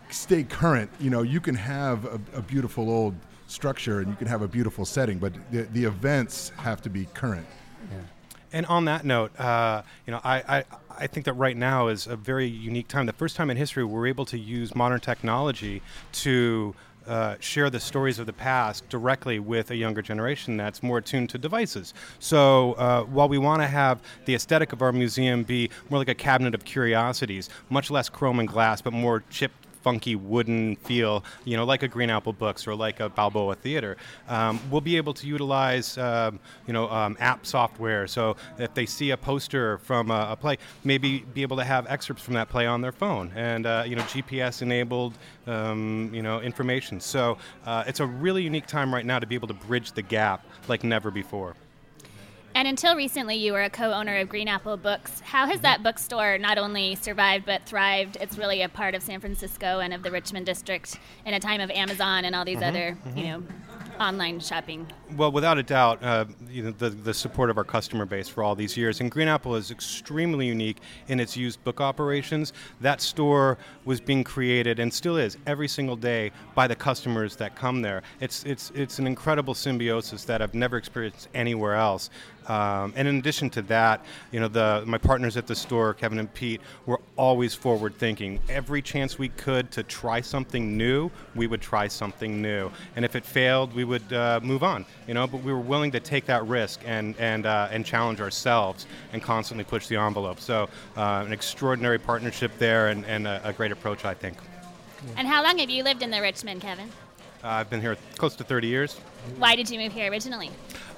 stay 0.09 0.43
current. 0.43 0.89
You 0.99 1.09
know, 1.09 1.21
you 1.21 1.39
can 1.39 1.55
have 1.55 2.05
a, 2.05 2.19
a 2.33 2.41
beautiful 2.41 2.89
old 2.89 3.15
structure 3.47 3.99
and 3.99 4.09
you 4.09 4.15
can 4.15 4.27
have 4.27 4.41
a 4.41 4.47
beautiful 4.47 4.85
setting, 4.85 5.19
but 5.19 5.33
the, 5.51 5.63
the 5.63 5.83
events 5.83 6.51
have 6.57 6.81
to 6.81 6.89
be 6.89 7.05
current. 7.13 7.45
Yeah. 7.91 7.97
And 8.53 8.65
on 8.65 8.85
that 8.85 9.05
note, 9.05 9.37
uh, 9.39 9.83
you 10.05 10.11
know, 10.11 10.19
I, 10.23 10.57
I, 10.57 10.63
I 10.89 11.07
think 11.07 11.25
that 11.25 11.33
right 11.33 11.55
now 11.55 11.87
is 11.87 12.07
a 12.07 12.15
very 12.15 12.47
unique 12.47 12.87
time. 12.87 13.05
The 13.05 13.13
first 13.13 13.35
time 13.35 13.49
in 13.49 13.57
history 13.57 13.83
we're 13.83 14.07
able 14.07 14.25
to 14.25 14.37
use 14.37 14.75
modern 14.75 14.99
technology 14.99 15.81
to 16.13 16.75
uh, 17.07 17.35
share 17.39 17.69
the 17.69 17.79
stories 17.79 18.19
of 18.19 18.25
the 18.25 18.33
past 18.33 18.87
directly 18.89 19.39
with 19.39 19.71
a 19.71 19.75
younger 19.75 20.01
generation 20.01 20.55
that's 20.55 20.83
more 20.83 20.99
attuned 20.99 21.29
to 21.29 21.37
devices. 21.37 21.93
So 22.19 22.73
uh, 22.73 23.03
while 23.03 23.27
we 23.27 23.37
want 23.37 23.61
to 23.61 23.67
have 23.67 24.01
the 24.25 24.35
aesthetic 24.35 24.71
of 24.71 24.81
our 24.81 24.91
museum 24.91 25.43
be 25.43 25.69
more 25.89 25.97
like 25.97 26.09
a 26.09 26.15
cabinet 26.15 26.53
of 26.53 26.63
curiosities, 26.63 27.49
much 27.69 27.89
less 27.89 28.07
chrome 28.07 28.39
and 28.39 28.47
glass, 28.47 28.81
but 28.81 28.93
more 28.93 29.23
chip 29.29 29.51
funky 29.81 30.15
wooden 30.15 30.75
feel, 30.77 31.23
you 31.45 31.57
know, 31.57 31.65
like 31.65 31.83
a 31.83 31.87
Green 31.87 32.09
Apple 32.09 32.33
Books 32.33 32.67
or 32.67 32.75
like 32.75 32.99
a 32.99 33.09
Balboa 33.09 33.55
Theater. 33.55 33.97
Um, 34.27 34.59
we'll 34.69 34.81
be 34.81 34.97
able 34.97 35.13
to 35.15 35.27
utilize, 35.27 35.97
um, 35.97 36.39
you 36.67 36.73
know, 36.73 36.89
um, 36.89 37.17
app 37.19 37.45
software. 37.45 38.07
So 38.07 38.35
if 38.57 38.73
they 38.73 38.85
see 38.85 39.11
a 39.11 39.17
poster 39.17 39.79
from 39.79 40.11
a, 40.11 40.29
a, 40.31 40.35
play, 40.35 40.57
maybe 40.83 41.19
be 41.19 41.41
able 41.41 41.57
to 41.57 41.63
have 41.63 41.87
excerpts 41.87 42.23
from 42.23 42.35
that 42.35 42.49
play 42.49 42.65
on 42.65 42.81
their 42.81 42.91
phone 42.91 43.31
and, 43.35 43.65
uh, 43.65 43.83
you 43.85 43.95
know, 43.95 44.03
GPS 44.03 44.61
enabled, 44.61 45.17
um, 45.47 46.11
you 46.13 46.21
know, 46.21 46.41
information. 46.41 46.99
So 46.99 47.37
uh, 47.65 47.83
it's 47.87 47.99
a 47.99 48.05
really 48.05 48.43
unique 48.43 48.67
time 48.67 48.93
right 48.93 49.05
now 49.05 49.19
to 49.19 49.27
be 49.27 49.35
able 49.35 49.47
to 49.47 49.53
bridge 49.53 49.91
the 49.93 50.01
gap 50.01 50.45
like 50.67 50.83
never 50.83 51.11
before. 51.11 51.55
And 52.53 52.67
until 52.67 52.95
recently, 52.95 53.35
you 53.35 53.53
were 53.53 53.63
a 53.63 53.69
co 53.69 53.91
owner 53.91 54.17
of 54.17 54.29
Green 54.29 54.47
Apple 54.47 54.77
Books. 54.77 55.21
How 55.21 55.47
has 55.47 55.61
that 55.61 55.83
bookstore 55.83 56.37
not 56.37 56.57
only 56.57 56.95
survived 56.95 57.45
but 57.45 57.65
thrived? 57.65 58.17
It's 58.19 58.37
really 58.37 58.61
a 58.61 58.69
part 58.69 58.93
of 58.93 59.01
San 59.01 59.19
Francisco 59.19 59.79
and 59.79 59.93
of 59.93 60.03
the 60.03 60.11
Richmond 60.11 60.45
district 60.45 60.99
in 61.25 61.33
a 61.33 61.39
time 61.39 61.61
of 61.61 61.69
Amazon 61.71 62.25
and 62.25 62.35
all 62.35 62.45
these 62.45 62.57
mm-hmm, 62.57 62.65
other, 62.65 62.97
mm-hmm. 63.05 63.17
you 63.17 63.23
know, 63.23 63.43
online 64.01 64.39
shopping? 64.39 64.87
Well, 65.15 65.31
without 65.31 65.57
a 65.57 65.63
doubt, 65.63 66.03
uh, 66.03 66.25
you 66.49 66.63
know, 66.63 66.71
the, 66.71 66.89
the 66.89 67.13
support 67.13 67.49
of 67.49 67.57
our 67.57 67.63
customer 67.63 68.05
base 68.05 68.27
for 68.27 68.43
all 68.43 68.55
these 68.55 68.75
years. 68.75 68.99
And 68.99 69.11
Green 69.11 69.27
Apple 69.27 69.55
is 69.55 69.71
extremely 69.71 70.47
unique 70.47 70.77
in 71.07 71.19
its 71.19 71.37
used 71.37 71.63
book 71.63 71.79
operations. 71.79 72.53
That 72.81 73.01
store 73.01 73.57
was 73.85 74.01
being 74.01 74.23
created 74.23 74.79
and 74.79 74.91
still 74.91 75.17
is 75.17 75.37
every 75.45 75.67
single 75.67 75.95
day 75.95 76.31
by 76.55 76.67
the 76.67 76.75
customers 76.75 77.35
that 77.37 77.55
come 77.55 77.81
there. 77.81 78.01
It's, 78.19 78.43
it's, 78.43 78.71
it's 78.73 78.99
an 78.99 79.07
incredible 79.07 79.53
symbiosis 79.53 80.25
that 80.25 80.41
I've 80.41 80.55
never 80.55 80.77
experienced 80.77 81.29
anywhere 81.33 81.75
else. 81.75 82.09
Um, 82.47 82.93
and 82.95 83.07
in 83.07 83.17
addition 83.17 83.49
to 83.51 83.61
that, 83.63 84.05
you 84.31 84.39
know, 84.39 84.47
the 84.47 84.83
my 84.85 84.97
partners 84.97 85.37
at 85.37 85.47
the 85.47 85.55
store, 85.55 85.93
Kevin 85.93 86.19
and 86.19 86.33
Pete, 86.33 86.61
were 86.85 86.99
always 87.15 87.53
forward 87.53 87.95
thinking. 87.95 88.39
Every 88.49 88.81
chance 88.81 89.17
we 89.17 89.29
could 89.29 89.71
to 89.71 89.83
try 89.83 90.21
something 90.21 90.77
new, 90.77 91.11
we 91.35 91.47
would 91.47 91.61
try 91.61 91.87
something 91.87 92.41
new. 92.41 92.71
And 92.95 93.05
if 93.05 93.15
it 93.15 93.25
failed, 93.25 93.73
we 93.73 93.83
would 93.83 94.11
uh, 94.13 94.39
move 94.43 94.63
on. 94.63 94.85
You 95.07 95.13
know, 95.13 95.27
but 95.27 95.43
we 95.43 95.53
were 95.53 95.59
willing 95.59 95.91
to 95.91 95.99
take 95.99 96.25
that 96.25 96.45
risk 96.47 96.81
and 96.85 97.15
and 97.17 97.45
uh, 97.45 97.69
and 97.71 97.85
challenge 97.85 98.21
ourselves 98.21 98.85
and 99.13 99.21
constantly 99.21 99.63
push 99.63 99.87
the 99.87 99.97
envelope. 99.97 100.39
So 100.39 100.69
uh, 100.97 101.23
an 101.25 101.33
extraordinary 101.33 101.99
partnership 101.99 102.51
there 102.57 102.87
and, 102.89 103.05
and 103.05 103.27
a, 103.27 103.41
a, 103.43 103.53
great 103.53 103.71
approach, 103.71 104.05
I 104.05 104.13
think. 104.13 104.37
And 105.17 105.27
how 105.27 105.43
long 105.43 105.57
have 105.59 105.69
you 105.69 105.83
lived 105.83 106.03
in 106.03 106.11
the 106.11 106.21
Richmond, 106.21 106.61
Kevin? 106.61 106.89
Uh, 107.43 107.47
I've 107.47 107.69
been 107.69 107.81
here 107.81 107.97
close 108.17 108.35
to 108.35 108.43
30 108.43 108.67
years. 108.67 108.93
Why 109.37 109.55
did 109.55 109.69
you 109.69 109.79
move 109.79 109.93
here 109.93 110.11
originally? 110.11 110.51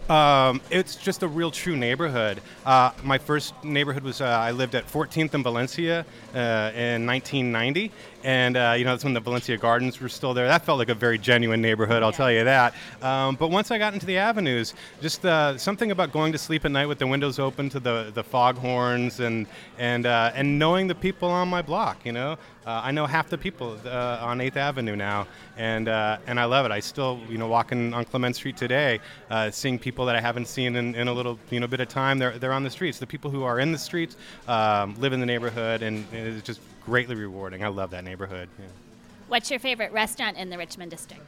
Um, 0.09 0.59
it's 0.69 0.95
just 0.95 1.23
a 1.23 1.27
real 1.27 1.49
true 1.49 1.77
neighborhood. 1.77 2.41
Uh, 2.65 2.91
my 3.03 3.17
first 3.17 3.53
neighborhood 3.63 4.03
was 4.03 4.19
uh, 4.19 4.25
I 4.25 4.51
lived 4.51 4.75
at 4.75 4.85
14th 4.85 5.33
and 5.33 5.43
Valencia 5.43 6.05
uh, 6.35 6.71
in 6.75 7.05
1990, 7.05 7.91
and 8.23 8.57
uh, 8.57 8.73
you 8.77 8.85
know 8.85 8.91
that's 8.91 9.03
when 9.03 9.13
the 9.13 9.19
Valencia 9.19 9.57
Gardens 9.57 9.99
were 9.99 10.09
still 10.09 10.33
there. 10.33 10.47
That 10.47 10.65
felt 10.65 10.79
like 10.79 10.89
a 10.89 10.95
very 10.95 11.17
genuine 11.17 11.61
neighborhood, 11.61 12.03
I'll 12.03 12.11
yeah. 12.11 12.17
tell 12.17 12.31
you 12.31 12.43
that. 12.45 12.73
Um, 13.01 13.35
but 13.35 13.49
once 13.49 13.71
I 13.71 13.77
got 13.77 13.93
into 13.93 14.05
the 14.05 14.17
avenues, 14.17 14.73
just 15.01 15.25
uh, 15.25 15.57
something 15.57 15.91
about 15.91 16.11
going 16.11 16.31
to 16.31 16.37
sleep 16.37 16.65
at 16.65 16.71
night 16.71 16.87
with 16.87 16.99
the 16.99 17.07
windows 17.07 17.39
open 17.39 17.69
to 17.69 17.79
the 17.79 18.11
the 18.13 18.23
foghorns 18.23 19.19
and 19.19 19.47
and 19.77 20.05
uh, 20.05 20.31
and 20.33 20.57
knowing 20.57 20.87
the 20.87 20.95
people 20.95 21.29
on 21.29 21.47
my 21.47 21.61
block. 21.61 22.05
You 22.05 22.13
know, 22.13 22.37
I 22.65 22.91
know 22.91 23.05
half 23.05 23.29
the 23.29 23.37
people 23.37 23.71
on 23.85 24.39
8th 24.39 24.55
Avenue 24.55 24.95
now, 24.95 25.27
and 25.57 25.87
and 25.87 26.39
I 26.39 26.45
love 26.45 26.65
it. 26.65 26.71
I 26.71 26.79
still 26.79 27.19
you 27.29 27.37
know 27.37 27.47
walking 27.47 27.93
on 27.93 28.05
Clement 28.05 28.35
Street 28.35 28.57
today, 28.57 28.99
seeing 29.51 29.77
people 29.77 30.05
that 30.05 30.15
I 30.15 30.21
haven't 30.21 30.47
seen 30.47 30.75
in, 30.75 30.95
in 30.95 31.07
a 31.07 31.13
little 31.13 31.37
you 31.49 31.59
know 31.59 31.67
bit 31.67 31.81
of 31.81 31.89
time. 31.89 32.19
They're 32.19 32.37
they're 32.37 32.53
on 32.53 32.63
the 32.63 32.69
streets. 32.69 32.99
The 32.99 33.07
people 33.07 33.31
who 33.31 33.43
are 33.43 33.59
in 33.59 33.71
the 33.71 33.77
streets 33.77 34.15
um, 34.47 34.95
live 34.99 35.13
in 35.13 35.19
the 35.19 35.25
neighborhood, 35.25 35.81
and, 35.81 36.05
it's 36.13 36.45
just 36.45 36.59
greatly 36.85 37.15
rewarding. 37.15 37.63
I 37.63 37.67
love 37.67 37.91
that 37.91 38.03
neighborhood. 38.03 38.49
Yeah. 38.59 38.65
What's 39.27 39.49
your 39.49 39.59
favorite 39.59 39.91
restaurant 39.91 40.37
in 40.37 40.49
the 40.49 40.57
Richmond 40.57 40.91
district? 40.91 41.23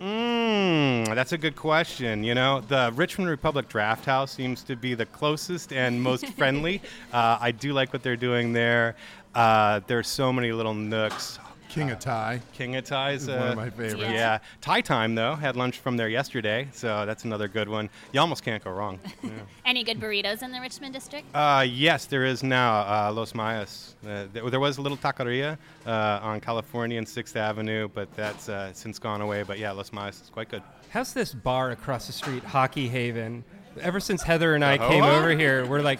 Mmm, 0.00 1.12
that's 1.14 1.32
a 1.32 1.38
good 1.38 1.56
question. 1.56 2.22
You 2.22 2.34
know, 2.34 2.60
the 2.60 2.92
Richmond 2.94 3.30
Republic 3.30 3.68
Draft 3.68 4.04
House 4.04 4.30
seems 4.32 4.62
to 4.64 4.76
be 4.76 4.94
the 4.94 5.06
closest 5.06 5.72
and 5.72 6.00
most 6.00 6.26
friendly. 6.36 6.80
Uh, 7.12 7.38
I 7.40 7.50
do 7.50 7.72
like 7.72 7.92
what 7.92 8.02
they're 8.02 8.16
doing 8.16 8.52
there. 8.52 8.94
Uh, 9.34 9.80
there's 9.86 10.06
so 10.08 10.32
many 10.32 10.52
little 10.52 10.74
nooks. 10.74 11.38
King 11.68 11.90
of 11.90 11.98
Thai. 11.98 12.40
King 12.52 12.76
of 12.76 12.84
Thai 12.84 13.12
is 13.12 13.28
uh, 13.28 13.36
one 13.36 13.48
of 13.48 13.56
my 13.56 13.70
favorites. 13.70 13.96
Yeah. 14.00 14.12
yeah. 14.12 14.38
Thai 14.60 14.80
Time, 14.80 15.14
though, 15.14 15.34
had 15.34 15.56
lunch 15.56 15.78
from 15.78 15.96
there 15.96 16.08
yesterday, 16.08 16.68
so 16.72 17.04
that's 17.06 17.24
another 17.24 17.48
good 17.48 17.68
one. 17.68 17.90
You 18.12 18.20
almost 18.20 18.42
can't 18.44 18.62
go 18.62 18.70
wrong. 18.70 18.98
Yeah. 19.22 19.30
Any 19.66 19.84
good 19.84 20.00
burritos 20.00 20.42
in 20.42 20.52
the 20.52 20.60
Richmond 20.60 20.94
district? 20.94 21.26
Uh, 21.34 21.66
yes, 21.68 22.06
there 22.06 22.24
is 22.24 22.42
now. 22.42 22.80
Uh, 22.80 23.12
Los 23.12 23.34
Mayas. 23.34 23.94
Uh, 24.08 24.24
there 24.32 24.60
was 24.60 24.78
a 24.78 24.80
little 24.80 24.96
taqueria 24.96 25.58
uh, 25.86 26.20
on 26.22 26.40
California 26.40 26.96
and 26.96 27.06
6th 27.06 27.36
Avenue, 27.36 27.88
but 27.92 28.08
that's 28.14 28.48
uh, 28.48 28.72
since 28.72 28.98
gone 28.98 29.20
away. 29.20 29.42
But 29.42 29.58
yeah, 29.58 29.72
Los 29.72 29.92
Mayas 29.92 30.22
is 30.22 30.30
quite 30.30 30.48
good. 30.48 30.62
How's 30.90 31.12
this 31.12 31.34
bar 31.34 31.72
across 31.72 32.06
the 32.06 32.12
street, 32.12 32.42
Hockey 32.44 32.88
Haven? 32.88 33.44
Ever 33.80 34.00
since 34.00 34.22
Heather 34.22 34.54
and 34.54 34.64
I 34.64 34.78
came 34.78 35.02
over 35.04 35.30
here, 35.30 35.66
we're 35.66 35.82
like 35.82 35.98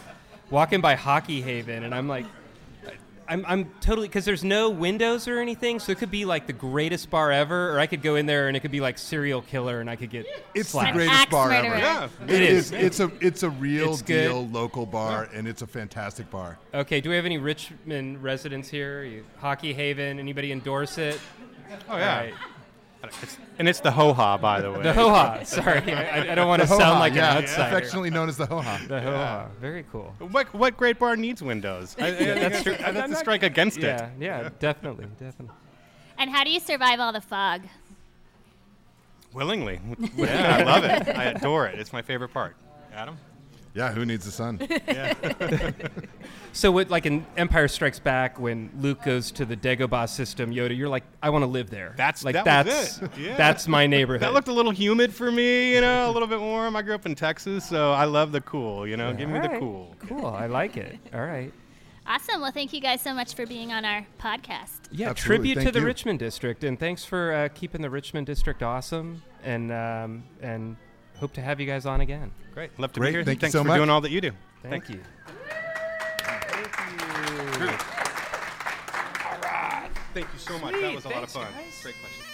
walking 0.51 0.81
by 0.81 0.95
Hockey 0.95 1.43
Haven, 1.43 1.85
and 1.85 1.95
I'm 1.95 2.09
like, 2.09 2.25
I'm, 3.29 3.45
I'm 3.47 3.71
totally 3.81 4.09
because 4.09 4.25
there's 4.25 4.43
no 4.43 4.71
windows 4.71 5.29
or 5.29 5.39
anything, 5.39 5.79
so 5.79 5.93
it 5.93 5.99
could 5.99 6.11
be 6.11 6.25
like 6.25 6.47
the 6.47 6.53
greatest 6.53 7.11
bar 7.11 7.31
ever, 7.31 7.75
or 7.75 7.79
I 7.79 7.87
could 7.87 8.01
go 8.01 8.17
in 8.17 8.25
there 8.25 8.49
and 8.49 8.57
it 8.57 8.61
could 8.61 8.71
be 8.71 8.81
like 8.81 8.97
serial 8.97 9.43
killer, 9.43 9.81
and 9.81 9.91
I 9.91 9.97
could 9.97 10.11
get 10.11 10.27
it's 10.55 10.71
slashed. 10.71 10.95
the 10.95 10.99
greatest 10.99 11.31
bar 11.31 11.53
ever. 11.53 11.77
Yeah, 11.77 12.09
it 12.27 12.43
is. 12.43 12.73
It's 12.73 13.01
a 13.01 13.11
it's 13.21 13.43
a 13.43 13.51
real 13.51 13.93
it's 13.93 14.03
deal 14.03 14.47
local 14.49 14.87
bar, 14.87 15.29
yeah. 15.31 15.39
and 15.39 15.47
it's 15.47 15.63
a 15.63 15.67
fantastic 15.67 16.31
bar. 16.31 16.59
Okay, 16.73 17.01
do 17.01 17.11
we 17.11 17.17
have 17.17 17.27
any 17.27 17.39
Richmond 17.39 18.23
residents 18.23 18.69
here? 18.69 19.05
You, 19.05 19.25
Hockey 19.39 19.75
Haven? 19.75 20.19
Anybody 20.19 20.51
endorse 20.51 20.97
it? 20.97 21.21
Oh 21.89 21.99
yeah. 21.99 22.31
It's, 23.05 23.39
and 23.59 23.69
it's 23.69 23.81
the 23.81 23.93
ho 23.93 24.13
ha, 24.13 24.37
by 24.37 24.61
the 24.61 24.73
way. 24.73 24.83
The 24.83 24.93
ho 24.93 25.09
ha. 25.11 25.43
Sorry, 25.45 25.81
I, 25.95 26.33
I, 26.33 26.35
don't 26.35 26.49
want 26.49 26.63
to 26.63 26.69
sound 26.69 26.99
like 26.99 27.15
yeah, 27.15 27.37
an 27.37 27.45
outsider. 27.45 27.77
affectionately 27.77 28.11
known 28.11 28.29
as 28.29 28.37
the 28.37 28.47
ho 28.47 28.61
ha. 28.61 28.81
The 28.89 29.01
ho 29.01 29.13
ha. 29.13 29.47
Very 29.61 29.85
cool. 29.93 30.15
What 30.19 30.53
what 30.53 30.77
great 30.77 30.99
bar 30.99 31.17
needs 31.17 31.41
windows? 31.41 31.95
I, 31.99 32.09
I, 32.09 32.11
that's 32.35 32.63
true. 32.65 32.75
I 32.75 32.91
have 32.91 33.11
to 33.11 33.17
strike 33.17 33.45
against 33.45 33.79
yeah, 33.79 34.07
it. 34.07 34.13
Yeah, 34.21 34.43
yeah, 34.43 34.49
definitely, 34.59 35.07
definitely. 35.19 35.55
And 36.19 36.31
how 36.31 36.43
do 36.43 36.51
you 36.51 36.59
survive 36.59 36.99
all 36.99 37.13
the 37.13 37.21
fog? 37.21 37.63
Willingly. 39.33 39.81
yeah, 40.17 40.57
I 40.57 40.63
love 40.65 40.85
it. 40.85 41.17
I 41.17 41.25
adore 41.25 41.67
it. 41.69 41.79
It's 41.79 41.93
my 41.93 42.03
favorite 42.03 42.31
part. 42.31 42.57
Adam. 42.93 43.17
Yeah, 43.75 43.93
who 43.93 44.05
needs 44.05 44.25
the 44.25 44.31
sun? 44.31 44.59
yeah. 44.87 45.15
so, 46.53 46.73
with 46.73 46.91
like 46.91 47.07
an 47.07 47.27
Empire 47.37 47.69
Strikes 47.69 47.99
Back, 47.99 48.41
when 48.41 48.71
Luke 48.79 49.03
goes 49.03 49.31
to 49.33 49.45
the 49.45 49.57
Dagobah 49.57 50.09
system, 50.09 50.51
Yoda, 50.53 50.77
you're 50.77 50.89
like, 50.89 51.05
I 51.23 51.31
want 51.31 51.43
to 51.43 51.47
live 51.47 51.71
there. 51.71 51.95
That's 51.97 52.25
like 52.25 52.35
that 52.35 52.45
that's 52.45 53.01
yeah. 53.19 53.37
that's 53.37 53.69
my 53.69 53.87
neighborhood. 53.87 54.23
that 54.23 54.33
looked 54.33 54.49
a 54.49 54.53
little 54.53 54.73
humid 54.73 55.15
for 55.15 55.31
me, 55.31 55.75
you 55.75 55.81
know, 55.81 56.11
a 56.11 56.13
little 56.13 56.29
bit 56.29 56.41
warm. 56.41 56.77
I 56.77 56.83
grew 56.83 56.95
up 56.95 57.07
in 57.07 57.15
Texas, 57.15 57.65
so 57.65 57.93
I 57.93 58.05
love 58.05 58.33
the 58.33 58.41
cool. 58.41 58.87
You 58.87 58.97
know, 58.97 59.11
yeah, 59.11 59.17
give 59.17 59.29
me 59.29 59.39
right. 59.39 59.51
the 59.51 59.59
cool. 59.59 59.95
Cool, 60.01 60.27
I 60.27 60.47
like 60.47 60.77
it. 60.77 60.99
All 61.13 61.25
right. 61.25 61.53
Awesome. 62.07 62.41
Well, 62.41 62.53
thank 62.53 62.73
you 62.73 62.81
guys 62.81 63.03
so 63.03 63.13
much 63.13 63.35
for 63.35 63.45
being 63.45 63.71
on 63.71 63.85
our 63.85 64.07
podcast. 64.19 64.81
Yeah, 64.91 65.11
Absolutely. 65.11 65.15
tribute 65.15 65.55
thank 65.57 65.67
to 65.69 65.73
the 65.73 65.81
you. 65.81 65.87
Richmond 65.87 66.19
district, 66.19 66.65
and 66.65 66.81
thanks 66.81 67.05
for 67.05 67.35
uh, 67.35 67.49
keeping 67.55 67.83
the 67.83 67.91
Richmond 67.91 68.27
district 68.27 68.63
awesome. 68.63 69.23
And 69.45 69.71
um, 69.71 70.25
and 70.41 70.77
hope 71.19 71.33
to 71.35 71.41
have 71.41 71.61
you 71.61 71.67
guys 71.67 71.87
on 71.87 72.01
again. 72.01 72.31
Great. 72.55 72.71
Love 72.79 72.93
to 72.93 73.01
Great. 73.01 73.09
be 73.09 73.13
here. 73.15 73.25
Thank 73.25 73.41
Thanks 73.41 73.55
you 73.55 73.61
so 73.61 73.65
much 73.65 73.65
for 73.65 73.69
much. 73.69 73.79
doing 73.79 73.91
all 73.91 74.01
that 74.01 74.11
you 74.11 74.21
do. 74.21 74.31
Thank, 74.63 74.87
Thank 74.87 74.89
you. 74.91 75.01
Thank 75.27 76.71
you. 77.61 77.67
All 79.27 79.39
right. 79.43 79.91
Thank 80.15 80.27
you 80.33 80.39
so 80.39 80.59
much. 80.59 80.75
That 80.75 80.95
was 80.95 81.05
a 81.05 81.09
lot 81.09 81.23
of 81.23 81.31
fun. 81.31 81.47
Guys. 81.53 81.83
Great 81.83 81.95
question. 82.01 82.25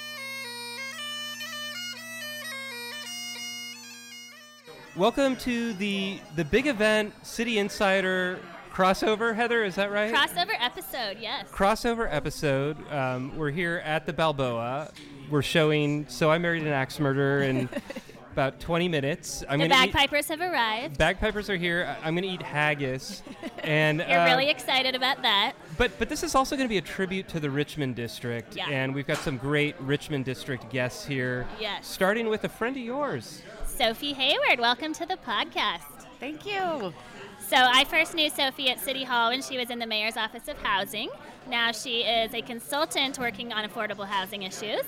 Welcome 4.97 5.37
to 5.39 5.73
the 5.75 6.21
the 6.37 6.45
big 6.45 6.67
event, 6.67 7.13
City 7.27 7.59
Insider 7.59 8.39
crossover. 8.73 9.35
Heather, 9.35 9.65
is 9.65 9.75
that 9.75 9.91
right? 9.91 10.15
Crossover 10.15 10.55
episode, 10.61 11.19
yes. 11.21 11.49
crossover 11.51 12.09
episode. 12.11 12.77
Um, 12.93 13.37
we're 13.37 13.51
here 13.51 13.83
at 13.85 14.07
the 14.07 14.13
Balboa. 14.13 14.93
We're 15.31 15.43
showing 15.43 16.07
So 16.09 16.31
I 16.31 16.39
Married 16.39 16.63
an 16.63 16.69
Axe 16.69 17.01
Murderer 17.01 17.43
in 17.43 17.69
about 18.35 18.59
20 18.59 18.89
minutes. 18.89 19.45
I'm 19.49 19.61
the 19.61 19.69
gonna 19.69 19.87
bagpipers 19.93 20.27
have 20.27 20.41
arrived. 20.41 20.99
Bagpipers 20.99 21.49
are 21.49 21.57
here. 21.57 21.87
I- 21.89 22.09
I'm 22.09 22.15
going 22.17 22.25
to 22.25 22.35
eat 22.35 22.43
haggis. 22.43 23.23
and 23.63 24.01
You're 24.01 24.19
uh, 24.19 24.27
really 24.27 24.51
excited 24.51 24.97
about 24.97 25.23
that. 25.23 25.53
But 25.79 25.97
but 26.01 26.09
this 26.09 26.25
is 26.25 26.35
also 26.35 26.57
going 26.57 26.67
to 26.67 26.73
be 26.73 26.79
a 26.79 26.83
tribute 26.83 27.29
to 27.29 27.39
the 27.39 27.49
Richmond 27.49 27.95
district, 27.95 28.57
Yeah. 28.57 28.69
and 28.69 28.93
we've 28.93 29.07
got 29.07 29.19
some 29.19 29.37
great 29.39 29.77
Richmond 29.81 30.25
district 30.25 30.69
guests 30.69 31.05
here. 31.07 31.47
Yes. 31.61 31.87
Starting 31.87 32.29
with 32.29 32.43
a 32.43 32.49
friend 32.49 32.77
of 32.77 32.83
yours. 32.83 33.43
Sophie 33.67 34.13
Hayward, 34.15 34.59
welcome 34.59 34.93
to 34.95 35.07
the 35.07 35.17
podcast. 35.17 35.83
Thank 36.19 36.45
you. 36.45 36.93
So 37.49 37.57
I 37.57 37.85
first 37.85 38.15
knew 38.15 38.31
Sophie 38.31 38.69
at 38.71 38.81
City 38.81 39.05
Hall 39.05 39.31
when 39.31 39.43
she 39.43 39.59
was 39.59 39.71
in 39.71 39.79
the 39.79 39.87
Mayor's 39.87 40.17
Office 40.17 40.49
of 40.49 40.57
Housing. 40.59 41.09
Now 41.49 41.71
she 41.73 42.01
is 42.01 42.35
a 42.35 42.41
consultant 42.43 43.19
working 43.19 43.53
on 43.53 43.69
affordable 43.69 44.07
housing 44.07 44.43
issues. 44.43 44.81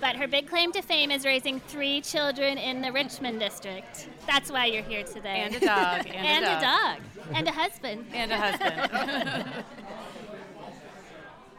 But 0.00 0.14
her 0.16 0.28
big 0.28 0.48
claim 0.48 0.70
to 0.72 0.82
fame 0.82 1.10
is 1.10 1.24
raising 1.24 1.58
three 1.60 2.00
children 2.00 2.56
in 2.56 2.80
the 2.80 2.92
Richmond 2.92 3.40
district. 3.40 4.08
That's 4.26 4.50
why 4.50 4.66
you're 4.66 4.82
here 4.84 5.02
today. 5.02 5.40
And 5.44 5.54
a 5.56 5.60
dog. 5.60 6.06
And, 6.06 6.16
And 6.16 6.44
a 6.44 6.58
a 6.58 6.60
dog. 6.60 6.98
dog. 6.98 7.34
And 7.34 7.48
a 7.48 7.52
husband. 7.52 8.06
And 8.12 8.30
a 8.32 8.36
husband. 8.36 8.90
And 8.92 9.64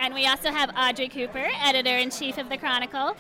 And 0.01 0.13
we 0.13 0.25
also 0.27 0.49
have 0.51 0.71
Audrey 0.77 1.09
Cooper, 1.09 1.45
editor 1.61 1.97
in 1.97 2.09
chief 2.09 2.37
of 2.37 2.47
the 2.47 2.57
Chronicle. 2.57 3.17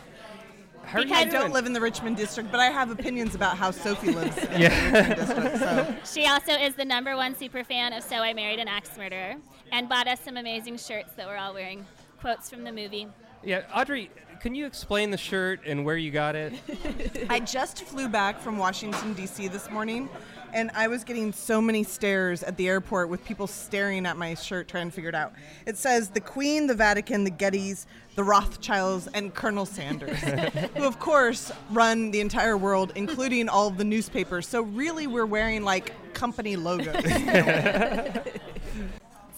How 0.85 0.99
are 0.99 1.01
you 1.01 1.07
Because- 1.07 1.25
I 1.25 1.25
don't 1.25 1.51
live 1.51 1.65
in 1.65 1.73
the 1.73 1.81
Richmond 1.81 2.15
district, 2.15 2.49
but 2.51 2.61
I 2.61 2.67
have 2.67 2.89
opinions 2.89 3.35
about 3.35 3.57
how 3.57 3.69
Sophie 3.71 4.11
lives 4.13 4.37
in 4.37 4.53
the 4.53 4.59
Richmond 4.69 5.15
district. 5.17 5.57
So 5.57 5.95
She 6.21 6.25
also 6.27 6.53
is 6.53 6.75
the 6.75 6.85
number 6.85 7.17
one 7.17 7.35
super 7.35 7.65
fan 7.65 7.91
of 7.91 8.01
So 8.03 8.15
I 8.17 8.33
Married 8.33 8.59
an 8.59 8.69
Axe 8.69 8.97
Murderer 8.97 9.35
and 9.73 9.89
bought 9.89 10.07
us 10.07 10.21
some 10.23 10.37
amazing 10.37 10.77
shirts 10.77 11.11
that 11.17 11.27
we're 11.27 11.35
all 11.37 11.53
wearing 11.53 11.85
quotes 12.21 12.49
from 12.49 12.63
the 12.63 12.71
movie. 12.71 13.07
Yeah, 13.43 13.61
Audrey, 13.73 14.09
can 14.41 14.53
you 14.53 14.65
explain 14.65 15.11
the 15.11 15.17
shirt 15.17 15.61
and 15.65 15.85
where 15.85 15.95
you 15.95 16.11
got 16.11 16.35
it? 16.35 16.53
I 17.29 17.39
just 17.39 17.83
flew 17.83 18.09
back 18.09 18.39
from 18.39 18.57
Washington 18.57 19.13
D.C. 19.13 19.47
this 19.47 19.69
morning, 19.69 20.09
and 20.53 20.69
I 20.75 20.89
was 20.89 21.05
getting 21.05 21.31
so 21.31 21.61
many 21.61 21.83
stares 21.83 22.43
at 22.43 22.57
the 22.57 22.67
airport 22.67 23.07
with 23.07 23.23
people 23.23 23.47
staring 23.47 24.05
at 24.05 24.17
my 24.17 24.33
shirt 24.33 24.67
trying 24.67 24.89
to 24.89 24.91
figure 24.93 25.09
it 25.09 25.15
out. 25.15 25.33
It 25.65 25.77
says 25.77 26.09
the 26.09 26.19
Queen, 26.19 26.67
the 26.67 26.75
Vatican, 26.75 27.23
the 27.23 27.31
Gettys, 27.31 27.85
the 28.15 28.23
Rothschilds, 28.25 29.07
and 29.13 29.33
Colonel 29.33 29.65
Sanders, 29.65 30.19
who 30.75 30.83
of 30.83 30.99
course 30.99 31.51
run 31.69 32.11
the 32.11 32.19
entire 32.19 32.57
world, 32.57 32.91
including 32.95 33.47
all 33.47 33.69
of 33.69 33.77
the 33.77 33.85
newspapers. 33.85 34.47
So 34.49 34.63
really, 34.63 35.07
we're 35.07 35.25
wearing 35.25 35.63
like 35.63 35.93
company 36.13 36.57
logos. 36.57 37.03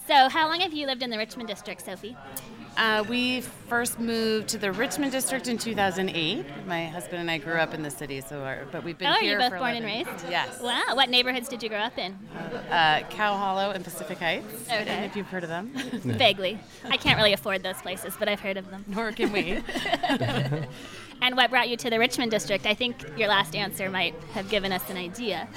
So, 0.08 0.28
how 0.28 0.48
long 0.48 0.60
have 0.60 0.72
you 0.72 0.86
lived 0.86 1.04
in 1.04 1.10
the 1.10 1.16
Richmond 1.16 1.48
district, 1.48 1.84
Sophie? 1.84 2.16
Uh, 2.76 3.04
we 3.08 3.42
first 3.42 3.98
moved 4.00 4.48
to 4.48 4.58
the 4.58 4.72
Richmond 4.72 5.12
district 5.12 5.46
in 5.46 5.58
2008. 5.58 6.44
My 6.66 6.86
husband 6.86 7.20
and 7.20 7.30
I 7.30 7.38
grew 7.38 7.54
up 7.54 7.74
in 7.74 7.82
the 7.82 7.90
city, 7.90 8.20
so 8.20 8.42
our, 8.42 8.66
but 8.72 8.82
we've 8.82 8.96
been 8.96 9.08
oh, 9.08 9.18
here 9.20 9.38
you 9.40 9.50
both 9.50 9.58
born 9.58 9.76
and 9.76 9.84
raised? 9.84 10.08
Yes. 10.28 10.60
Wow. 10.60 10.82
What 10.94 11.10
neighborhoods 11.10 11.48
did 11.48 11.62
you 11.62 11.68
grow 11.68 11.78
up 11.78 11.98
in? 11.98 12.18
Uh, 12.70 13.02
Cow 13.10 13.36
Hollow 13.36 13.70
and 13.70 13.84
Pacific 13.84 14.18
Heights. 14.18 14.68
I 14.70 14.76
don't 14.76 14.86
know 14.86 14.92
Okay. 14.92 15.04
if 15.04 15.16
you've 15.16 15.28
heard 15.28 15.42
of 15.42 15.50
them. 15.50 15.70
Vaguely. 15.74 16.58
I 16.84 16.96
can't 16.96 17.18
really 17.18 17.32
afford 17.34 17.62
those 17.62 17.80
places, 17.82 18.14
but 18.18 18.28
I've 18.28 18.40
heard 18.40 18.56
of 18.56 18.70
them. 18.70 18.84
Nor 18.88 19.12
can 19.12 19.32
we. 19.32 19.62
And 21.22 21.36
what 21.36 21.50
brought 21.50 21.68
you 21.68 21.76
to 21.76 21.88
the 21.88 22.00
Richmond 22.00 22.32
district? 22.32 22.66
I 22.66 22.74
think 22.74 22.96
your 23.16 23.28
last 23.28 23.54
answer 23.54 23.88
might 23.88 24.12
have 24.32 24.48
given 24.48 24.72
us 24.72 24.90
an 24.90 24.96
idea. 24.96 25.48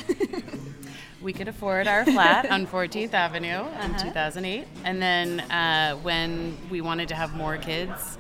We 1.26 1.34
could 1.34 1.48
afford 1.48 1.88
our 1.88 2.06
flat 2.06 2.46
on 2.52 2.68
14th 2.74 3.16
Avenue 3.16 3.48
in 3.48 3.92
Uh-huh. 3.92 4.04
2008, 4.10 4.68
and 4.84 5.02
then 5.02 5.40
uh, 5.50 5.96
when 6.04 6.56
we 6.70 6.82
wanted 6.82 7.08
to 7.10 7.16
have 7.16 7.36
more 7.36 7.58
kids, 7.58 8.20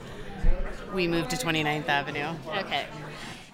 we 0.91 1.07
moved 1.07 1.29
to 1.29 1.35
29th 1.37 1.87
Avenue. 1.87 2.29
Okay. 2.57 2.87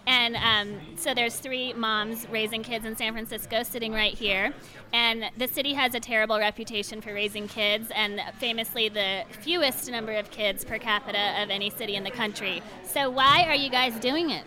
And 0.07 0.35
um, 0.37 0.79
so 0.95 1.13
there's 1.13 1.35
three 1.35 1.73
moms 1.73 2.27
raising 2.29 2.63
kids 2.63 2.85
in 2.85 2.95
San 2.95 3.11
Francisco 3.11 3.61
sitting 3.63 3.91
right 3.93 4.13
here. 4.13 4.53
And 4.93 5.25
the 5.37 5.47
city 5.47 5.73
has 5.73 5.95
a 5.95 5.99
terrible 5.99 6.39
reputation 6.39 7.01
for 7.01 7.13
raising 7.13 7.47
kids, 7.49 7.91
and 7.93 8.21
famously 8.39 8.87
the 8.87 9.23
fewest 9.41 9.91
number 9.91 10.13
of 10.13 10.31
kids 10.31 10.63
per 10.63 10.77
capita 10.79 11.41
of 11.43 11.49
any 11.49 11.69
city 11.69 11.95
in 11.95 12.03
the 12.05 12.11
country. 12.11 12.63
So 12.85 13.09
why 13.09 13.43
are 13.47 13.55
you 13.55 13.69
guys 13.69 13.93
doing 13.99 14.29
it? 14.31 14.45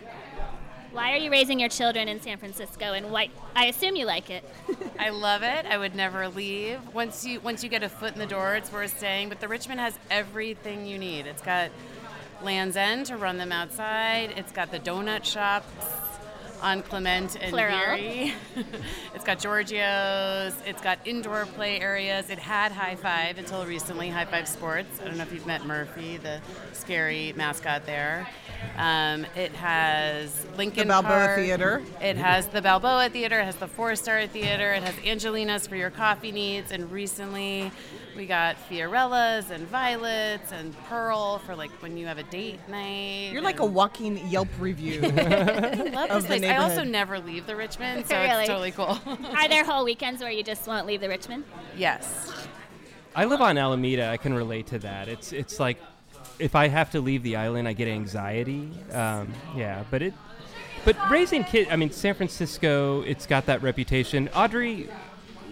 Why 0.95 1.11
are 1.11 1.17
you 1.17 1.29
raising 1.29 1.59
your 1.59 1.67
children 1.67 2.07
in 2.07 2.21
San 2.21 2.37
Francisco? 2.37 2.93
And 2.93 3.11
why? 3.11 3.27
I 3.53 3.65
assume 3.65 3.97
you 3.97 4.05
like 4.05 4.29
it. 4.29 4.49
I 4.97 5.09
love 5.09 5.43
it. 5.43 5.65
I 5.65 5.77
would 5.77 5.93
never 5.93 6.29
leave. 6.29 6.79
Once 6.93 7.25
you 7.25 7.41
once 7.41 7.65
you 7.65 7.69
get 7.69 7.83
a 7.83 7.89
foot 7.89 8.13
in 8.13 8.19
the 8.19 8.25
door, 8.25 8.55
it's 8.55 8.71
worth 8.71 8.97
staying. 8.97 9.27
But 9.27 9.41
the 9.41 9.49
Richmond 9.49 9.81
has 9.81 9.99
everything 10.09 10.85
you 10.85 10.97
need. 10.97 11.27
It's 11.27 11.41
got 11.41 11.71
Land's 12.41 12.77
End 12.77 13.07
to 13.07 13.17
run 13.17 13.37
them 13.37 13.51
outside. 13.51 14.35
It's 14.37 14.53
got 14.53 14.71
the 14.71 14.79
donut 14.79 15.25
shops 15.25 15.67
on 16.61 16.81
Clement 16.83 17.37
and 17.41 17.51
Plural. 17.51 17.77
Geary. 17.97 18.33
it's 19.13 19.23
got 19.23 19.39
Giorgio's. 19.39 20.53
It's 20.65 20.81
got 20.81 20.99
indoor 21.05 21.45
play 21.45 21.79
areas. 21.79 22.29
It 22.29 22.39
had 22.39 22.71
High 22.71 22.95
Five 22.95 23.37
until 23.37 23.65
recently, 23.65 24.09
High 24.09 24.25
Five 24.25 24.47
Sports. 24.47 24.99
I 25.01 25.05
don't 25.05 25.17
know 25.17 25.23
if 25.23 25.33
you've 25.33 25.47
met 25.47 25.65
Murphy, 25.65 26.17
the 26.17 26.41
scary 26.73 27.33
mascot 27.35 27.85
there. 27.85 28.27
Um, 28.77 29.25
it 29.35 29.51
has 29.53 30.45
Lincoln 30.57 30.87
Balboa 30.87 31.11
Park. 31.11 31.39
Theater. 31.39 31.83
It 32.01 32.17
has 32.17 32.47
the 32.47 32.61
Balboa 32.61 33.09
Theater, 33.09 33.39
it 33.39 33.45
has 33.45 33.55
the 33.57 33.67
Four 33.67 33.95
Star 33.95 34.27
Theater, 34.27 34.73
it 34.73 34.83
has 34.83 34.95
Angelina's 35.05 35.67
for 35.67 35.75
your 35.75 35.89
coffee 35.89 36.31
needs, 36.31 36.71
and 36.71 36.91
recently 36.91 37.71
we 38.15 38.25
got 38.25 38.57
Fiorella's 38.69 39.51
and 39.51 39.67
Violets 39.67 40.51
and 40.51 40.75
Pearl 40.85 41.39
for 41.39 41.55
like 41.55 41.71
when 41.81 41.97
you 41.97 42.05
have 42.05 42.17
a 42.17 42.23
date 42.23 42.59
night. 42.69 43.31
You're 43.31 43.41
like 43.41 43.59
a 43.59 43.65
walking 43.65 44.17
Yelp 44.29 44.47
review. 44.59 45.01
I 45.03 45.07
love 45.93 46.09
this 46.09 46.25
place. 46.25 46.43
I 46.43 46.57
also 46.57 46.83
never 46.83 47.19
leave 47.19 47.45
the 47.45 47.55
Richmond, 47.55 48.07
so 48.07 48.15
Really? 48.19 48.43
it's 48.43 48.47
totally 48.47 48.71
cool. 48.71 48.99
Are 49.35 49.47
there 49.49 49.65
whole 49.65 49.83
weekends 49.85 50.21
where 50.21 50.31
you 50.31 50.43
just 50.43 50.65
won't 50.67 50.85
leave 50.87 51.01
the 51.01 51.09
Richmond? 51.09 51.43
yes. 51.77 52.31
I 53.17 53.23
live 53.23 53.39
on 53.39 53.57
Alameda. 53.57 54.09
I 54.09 54.17
can 54.17 54.33
relate 54.33 54.67
to 54.67 54.79
that. 54.79 55.07
It's 55.07 55.31
it's 55.31 55.57
like 55.57 55.77
if 56.37 56.53
I 56.53 56.67
have 56.67 56.91
to 56.91 56.99
leave 56.99 57.23
the 57.23 57.37
island, 57.37 57.65
I 57.65 57.71
get 57.71 57.87
anxiety. 57.87 58.69
Um, 58.91 59.33
yeah, 59.55 59.83
but 59.89 60.01
it. 60.01 60.13
But 60.83 60.97
raising 61.09 61.45
kids, 61.45 61.69
I 61.71 61.77
mean, 61.77 61.91
San 61.91 62.13
Francisco, 62.13 63.01
it's 63.03 63.25
got 63.25 63.45
that 63.45 63.61
reputation. 63.63 64.29
Audrey, 64.35 64.89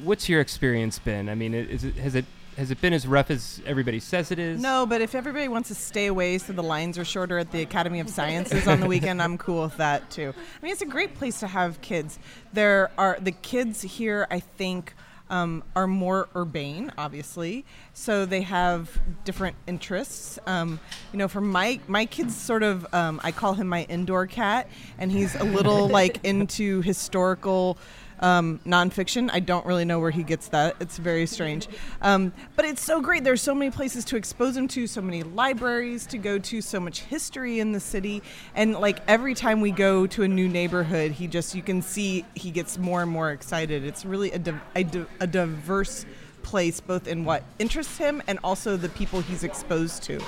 what's 0.04 0.28
your 0.28 0.41
experience 0.41 0.99
been? 0.99 1.30
I 1.30 1.36
mean, 1.36 1.54
is 1.54 1.86
it, 1.86 1.95
has 1.95 2.15
it 2.15 2.26
has 2.57 2.71
it 2.71 2.81
been 2.81 2.93
as 2.93 3.07
rough 3.07 3.31
as 3.31 3.61
everybody 3.65 3.99
says 3.99 4.31
it 4.31 4.39
is? 4.39 4.61
No, 4.61 4.85
but 4.85 5.01
if 5.01 5.15
everybody 5.15 5.47
wants 5.47 5.69
to 5.69 5.75
stay 5.75 6.07
away 6.07 6.37
so 6.37 6.53
the 6.53 6.63
lines 6.63 6.97
are 6.97 7.05
shorter 7.05 7.37
at 7.37 7.51
the 7.51 7.61
Academy 7.61 7.99
of 7.99 8.09
Sciences 8.09 8.67
on 8.67 8.79
the 8.79 8.87
weekend, 8.87 9.21
I'm 9.21 9.37
cool 9.37 9.63
with 9.63 9.77
that 9.77 10.09
too. 10.09 10.33
I 10.37 10.63
mean, 10.65 10.71
it's 10.71 10.81
a 10.81 10.87
great 10.87 11.15
place 11.15 11.39
to 11.39 11.47
have 11.47 11.81
kids. 11.81 12.19
There 12.53 12.91
are 12.97 13.17
the 13.19 13.31
kids 13.31 13.81
here, 13.81 14.27
I 14.29 14.39
think. 14.39 14.93
Um, 15.29 15.63
are 15.75 15.87
more 15.87 16.27
urbane, 16.35 16.91
obviously, 16.95 17.65
so 17.93 18.23
they 18.25 18.41
have 18.41 18.99
different 19.23 19.55
interests. 19.65 20.37
Um, 20.45 20.79
you 21.11 21.17
know, 21.17 21.27
for 21.27 21.41
my 21.41 21.79
my 21.87 22.05
kids, 22.05 22.35
sort 22.35 22.61
of, 22.61 22.85
um, 22.93 23.19
I 23.23 23.31
call 23.31 23.55
him 23.55 23.67
my 23.67 23.83
indoor 23.85 24.27
cat, 24.27 24.69
and 24.99 25.11
he's 25.11 25.33
a 25.33 25.43
little 25.43 25.87
like 25.87 26.23
into 26.23 26.81
historical 26.81 27.79
um, 28.23 28.59
nonfiction. 28.65 29.29
I 29.31 29.41
don't 29.41 29.65
really 29.65 29.86
know 29.86 29.99
where 29.99 30.09
he 30.09 30.23
gets 30.23 30.47
that. 30.47 30.77
It's 30.79 30.97
very 30.97 31.27
strange. 31.27 31.67
Um, 32.01 32.31
but 32.55 32.65
it's 32.65 32.81
so 32.81 33.01
great. 33.01 33.23
There's 33.23 33.41
so 33.41 33.53
many 33.53 33.69
places 33.69 34.05
to 34.05 34.15
expose 34.15 34.57
him 34.57 34.67
to, 34.69 34.88
so 34.88 35.01
many 35.01 35.21
libraries 35.21 36.07
to 36.07 36.17
go 36.17 36.39
to, 36.39 36.62
so 36.62 36.79
much 36.79 37.01
history 37.01 37.59
in 37.59 37.73
the 37.73 37.79
city. 37.79 38.23
And 38.55 38.73
like 38.79 38.99
every 39.07 39.36
time 39.36 39.62
we 39.62 39.71
go 39.71 40.07
to 40.07 40.23
a 40.23 40.27
new 40.27 40.47
neighborhood, 40.47 41.12
he 41.12 41.27
just, 41.27 41.53
you 41.53 41.62
can 41.62 41.81
see 41.81 42.25
he 42.33 42.49
gets 42.49 42.77
more 42.77 43.01
and 43.01 43.12
more 43.12 43.31
excited. 43.31 43.83
It's 43.83 44.05
really 44.05 44.31
a, 44.31 44.39
div- 44.39 44.62
a, 44.73 44.83
div- 44.83 45.09
a 45.19 45.27
diverse 45.27 46.05
place, 46.43 46.79
both 46.79 47.07
in 47.07 47.25
what 47.25 47.43
interests 47.59 47.97
him 47.97 48.23
and 48.27 48.39
also 48.43 48.77
the 48.77 48.89
people 48.89 49.19
he's 49.19 49.43
exposed 49.43 50.03
to. 50.03 50.21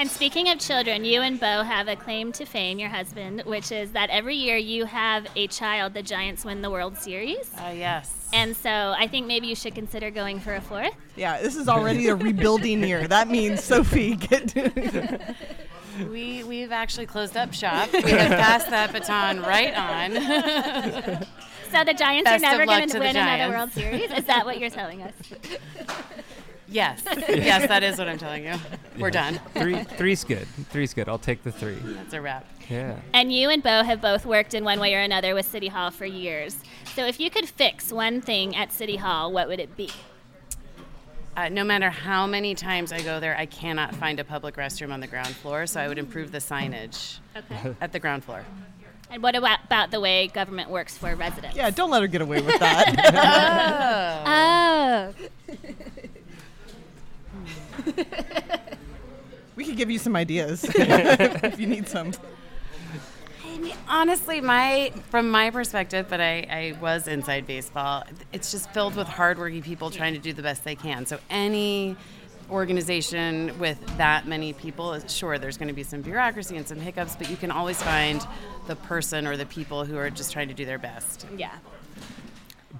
And 0.00 0.10
speaking 0.10 0.48
of 0.48 0.58
children, 0.58 1.04
you 1.04 1.20
and 1.20 1.38
Bo 1.38 1.62
have 1.62 1.86
a 1.86 1.94
claim 1.94 2.32
to 2.32 2.46
fame, 2.46 2.78
your 2.78 2.88
husband, 2.88 3.42
which 3.44 3.70
is 3.70 3.92
that 3.92 4.08
every 4.08 4.34
year 4.34 4.56
you 4.56 4.86
have 4.86 5.26
a 5.36 5.46
child 5.48 5.92
the 5.92 6.02
Giants 6.02 6.42
win 6.42 6.62
the 6.62 6.70
World 6.70 6.96
Series. 6.96 7.52
Uh, 7.58 7.74
yes. 7.76 8.30
And 8.32 8.56
so 8.56 8.94
I 8.96 9.06
think 9.08 9.26
maybe 9.26 9.46
you 9.46 9.54
should 9.54 9.74
consider 9.74 10.10
going 10.10 10.40
for 10.40 10.54
a 10.54 10.60
fourth. 10.62 10.94
Yeah, 11.16 11.42
this 11.42 11.54
is 11.54 11.68
already 11.68 12.08
a 12.08 12.14
rebuilding 12.14 12.82
year. 12.82 13.06
That 13.08 13.28
means 13.28 13.62
Sophie 13.62 14.16
get. 14.16 15.36
We 16.08 16.44
we've 16.44 16.72
actually 16.72 17.04
closed 17.04 17.36
up 17.36 17.52
shop. 17.52 17.90
We 17.92 18.12
have 18.12 18.30
passed 18.30 18.70
that 18.70 18.90
baton 18.90 19.42
right 19.42 19.74
on. 19.74 21.26
So 21.70 21.84
the 21.84 21.92
Giants 21.92 22.24
Best 22.24 22.42
are 22.42 22.50
never 22.50 22.64
going 22.64 22.88
to 22.88 22.94
to 22.94 22.98
win 23.00 23.16
another 23.16 23.54
World 23.54 23.72
Series. 23.72 24.10
Is 24.10 24.24
that 24.24 24.46
what 24.46 24.58
you're 24.58 24.70
telling 24.70 25.02
us? 25.02 25.12
yes. 26.70 27.02
Yes, 27.28 27.68
that 27.68 27.82
is 27.82 27.98
what 27.98 28.08
I'm 28.08 28.18
telling 28.18 28.44
you. 28.44 28.54
We're 28.98 29.10
done. 29.10 29.40
Three 29.54 29.82
three's 29.84 30.24
good. 30.24 30.46
Three's 30.70 30.94
good. 30.94 31.08
I'll 31.08 31.18
take 31.18 31.42
the 31.42 31.52
three. 31.52 31.76
That's 31.82 32.12
a 32.14 32.20
wrap. 32.20 32.46
Yeah. 32.68 32.96
And 33.12 33.32
you 33.32 33.50
and 33.50 33.62
Bo 33.62 33.82
have 33.82 34.00
both 34.00 34.24
worked 34.24 34.54
in 34.54 34.64
one 34.64 34.78
way 34.80 34.94
or 34.94 35.00
another 35.00 35.34
with 35.34 35.46
City 35.46 35.68
Hall 35.68 35.90
for 35.90 36.04
years. 36.06 36.56
So 36.94 37.04
if 37.06 37.18
you 37.20 37.30
could 37.30 37.48
fix 37.48 37.92
one 37.92 38.20
thing 38.20 38.54
at 38.56 38.72
City 38.72 38.96
Hall, 38.96 39.32
what 39.32 39.48
would 39.48 39.58
it 39.60 39.76
be? 39.76 39.90
Uh, 41.36 41.48
no 41.48 41.62
matter 41.64 41.90
how 41.90 42.26
many 42.26 42.54
times 42.54 42.92
I 42.92 43.00
go 43.02 43.20
there, 43.20 43.36
I 43.36 43.46
cannot 43.46 43.94
find 43.94 44.18
a 44.20 44.24
public 44.24 44.56
restroom 44.56 44.92
on 44.92 45.00
the 45.00 45.06
ground 45.06 45.28
floor, 45.28 45.66
so 45.66 45.80
I 45.80 45.88
would 45.88 45.98
improve 45.98 46.32
the 46.32 46.38
signage 46.38 47.18
Okay. 47.36 47.74
at 47.80 47.92
the 47.92 47.98
ground 48.00 48.24
floor. 48.24 48.44
and 49.10 49.22
what 49.22 49.34
about, 49.36 49.60
about 49.64 49.90
the 49.92 50.00
way 50.00 50.26
government 50.28 50.70
works 50.70 50.98
for 50.98 51.14
residents? 51.14 51.56
yeah, 51.56 51.70
don't 51.70 51.90
let 51.90 52.02
her 52.02 52.08
get 52.08 52.20
away 52.20 52.40
with 52.40 52.58
that. 52.58 54.24
Oh. 54.26 55.14
we 59.56 59.64
could 59.64 59.76
give 59.76 59.90
you 59.90 59.98
some 59.98 60.16
ideas 60.16 60.64
if 60.74 61.58
you 61.58 61.66
need 61.66 61.88
some. 61.88 62.12
I 63.44 63.58
mean, 63.58 63.76
honestly, 63.88 64.40
my 64.40 64.92
from 65.10 65.30
my 65.30 65.50
perspective, 65.50 66.06
but 66.08 66.20
I, 66.20 66.46
I 66.50 66.78
was 66.80 67.08
inside 67.08 67.46
baseball. 67.46 68.04
It's 68.32 68.50
just 68.50 68.70
filled 68.72 68.96
with 68.96 69.06
hardworking 69.06 69.62
people 69.62 69.90
trying 69.90 70.14
to 70.14 70.20
do 70.20 70.32
the 70.32 70.42
best 70.42 70.64
they 70.64 70.76
can. 70.76 71.04
So 71.04 71.18
any 71.28 71.96
organization 72.50 73.56
with 73.58 73.78
that 73.96 74.26
many 74.26 74.52
people, 74.52 74.98
sure, 75.08 75.38
there's 75.38 75.56
going 75.56 75.68
to 75.68 75.74
be 75.74 75.82
some 75.82 76.00
bureaucracy 76.00 76.56
and 76.56 76.66
some 76.66 76.78
hiccups, 76.78 77.16
but 77.16 77.30
you 77.30 77.36
can 77.36 77.50
always 77.50 77.80
find 77.82 78.26
the 78.66 78.76
person 78.76 79.26
or 79.26 79.36
the 79.36 79.46
people 79.46 79.84
who 79.84 79.96
are 79.96 80.10
just 80.10 80.32
trying 80.32 80.48
to 80.48 80.54
do 80.54 80.64
their 80.64 80.78
best. 80.78 81.26
Yeah. 81.36 81.52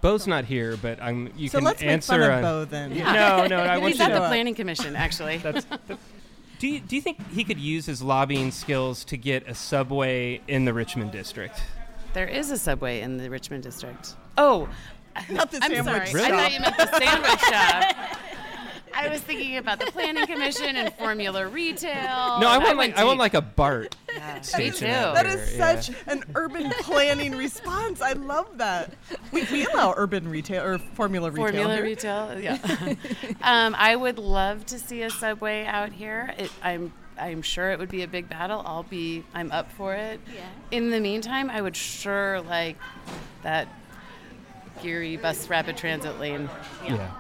Bo's 0.01 0.27
not 0.27 0.45
here, 0.47 0.77
but 0.77 1.01
I'm. 1.03 1.31
You 1.37 1.49
So 1.49 1.59
can 1.59 1.65
let's 1.65 1.81
make 1.81 1.91
answer. 1.91 2.13
fun 2.13 2.23
of 2.23 2.39
a- 2.39 2.43
Bo 2.43 2.65
then. 2.65 2.93
Yeah, 2.95 3.13
No, 3.13 3.47
no, 3.47 3.57
I 3.63 3.77
want 3.79 3.91
He's 3.93 3.99
you 3.99 4.07
at 4.07 4.13
the 4.13 4.27
planning 4.29 4.55
commission, 4.55 4.97
actually. 4.97 5.39
That's, 5.39 5.65
that- 5.67 5.81
do 6.59 6.69
you 6.69 6.81
do 6.81 6.97
you 6.97 7.03
think 7.03 7.19
he 7.33 7.45
could 7.45 7.59
use 7.59 7.87
his 7.87 8.03
lobbying 8.03 8.51
skills 8.51 9.05
to 9.07 9.17
get 9.17 9.47
a 9.49 9.55
subway 9.55 10.41
in 10.49 10.65
the 10.65 10.73
Richmond 10.73 11.13
district? 11.13 11.61
There 12.15 12.27
is 12.27 12.51
a 12.51 12.57
subway 12.59 13.01
in 13.03 13.19
the 13.19 13.29
Richmond 13.31 13.63
district. 13.63 14.15
Oh, 14.39 14.69
Not 15.31 15.51
the 15.51 15.59
I'm 15.63 15.71
sandwich 15.85 16.09
sorry. 16.11 16.25
I 16.25 16.31
thought 16.31 16.53
you 16.53 16.61
meant 16.61 16.77
the 16.77 16.99
sandwich 16.99 17.41
shop. 17.41 18.17
I 18.95 19.09
was 19.09 19.21
thinking 19.21 19.57
about 19.57 19.81
the 19.81 19.87
planning 19.87 20.27
commission 20.27 20.77
and 20.77 20.93
formula 20.95 21.47
retail. 21.49 22.41
No, 22.41 22.49
I 22.49 22.59
want 22.59 22.77
went 22.77 22.79
like 22.79 22.97
I 22.97 23.05
want 23.05 23.19
like 23.19 23.35
a 23.35 23.41
BART 23.41 23.97
Me 24.15 24.43
station. 24.43 24.89
too. 24.89 24.95
out 24.95 25.15
That 25.15 25.27
yeah. 25.57 25.83
such 25.83 25.97
an 26.07 26.25
urban 26.35 26.71
planning 26.81 27.37
response. 27.37 28.01
I 28.01 28.13
love 28.13 28.59
that. 28.59 28.93
We, 29.33 29.45
we 29.51 29.67
allow 29.67 29.95
urban 29.97 30.29
retail 30.29 30.65
or 30.65 30.79
formula 30.79 31.31
retail. 31.31 31.47
Formula 31.47 31.75
here. 31.75 31.85
retail, 31.85 32.41
yeah. 32.41 32.59
um, 33.43 33.75
I 33.79 33.97
would 33.97 34.19
love 34.19 34.67
to 34.67 34.79
see 34.79 35.03
a 35.03 35.11
subway 35.11 35.65
out 35.67 35.93
here. 35.93 36.35
It, 36.39 36.51
I'm 36.63 36.93
I'm 37.19 37.43
sure 37.43 37.71
it 37.71 37.79
would 37.79 37.91
be 37.91 38.03
a 38.03 38.09
big 38.09 38.29
battle. 38.29 38.63
I'll 38.65 38.83
be 38.83 39.25
I'm 39.35 39.53
up 39.53 39.71
for 39.73 39.95
it. 39.95 40.21
Yeah. 40.35 40.41
In 40.71 40.91
the 40.91 41.01
meantime, 41.01 41.51
I 41.51 41.61
would 41.61 41.77
sure 41.77 42.41
like 42.41 42.77
that 43.43 43.69
Geary 44.83 45.17
bus 45.17 45.49
rapid 45.49 45.77
transit 45.77 46.19
lane. 46.19 46.49
Yeah. 46.87 47.11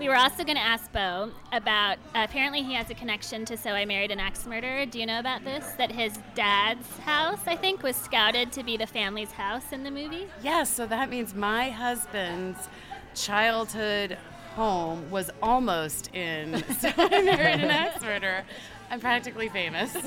We 0.00 0.08
were 0.08 0.16
also 0.16 0.44
going 0.44 0.56
to 0.56 0.62
ask 0.62 0.90
Bo 0.92 1.30
about. 1.52 1.98
apparently, 2.14 2.62
he 2.62 2.72
has 2.72 2.88
a 2.88 2.94
connection 2.94 3.44
to 3.44 3.56
"So 3.58 3.72
I 3.72 3.84
Married 3.84 4.10
an 4.10 4.18
Axe 4.18 4.46
Murderer." 4.46 4.86
Do 4.86 4.98
you 4.98 5.04
know 5.04 5.18
about 5.18 5.44
this? 5.44 5.72
That 5.72 5.92
his 5.92 6.18
dad's 6.34 6.88
house, 7.00 7.40
I 7.46 7.54
think, 7.54 7.82
was 7.82 7.96
scouted 7.96 8.50
to 8.52 8.62
be 8.62 8.78
the 8.78 8.86
family's 8.86 9.30
house 9.32 9.72
in 9.72 9.84
the 9.84 9.90
movie. 9.90 10.26
Yes, 10.42 10.70
so 10.70 10.86
that 10.86 11.10
means 11.10 11.34
my 11.34 11.68
husband's 11.68 12.66
childhood 13.14 14.16
home 14.54 15.10
was 15.10 15.30
almost 15.42 16.14
in 16.14 16.64
So 16.80 16.88
I 16.96 17.20
Married 17.20 17.60
an 17.60 17.70
Axe 17.70 18.00
Murderer. 18.02 18.44
I'm 18.90 19.00
practically 19.00 19.50
famous. 19.50 19.94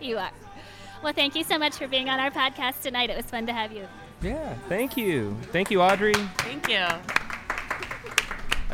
You 0.00 0.18
are. 0.18 0.30
Well, 1.02 1.12
thank 1.12 1.34
you 1.34 1.42
so 1.42 1.58
much 1.58 1.74
for 1.74 1.88
being 1.88 2.08
on 2.08 2.20
our 2.20 2.30
podcast 2.30 2.82
tonight. 2.82 3.10
It 3.10 3.16
was 3.16 3.26
fun 3.26 3.46
to 3.46 3.52
have 3.52 3.72
you. 3.72 3.88
Yeah. 4.22 4.54
Thank 4.68 4.96
you. 4.96 5.36
Thank 5.50 5.72
you, 5.72 5.82
Audrey. 5.82 6.14
Thank 6.14 6.68
you. 6.68 6.86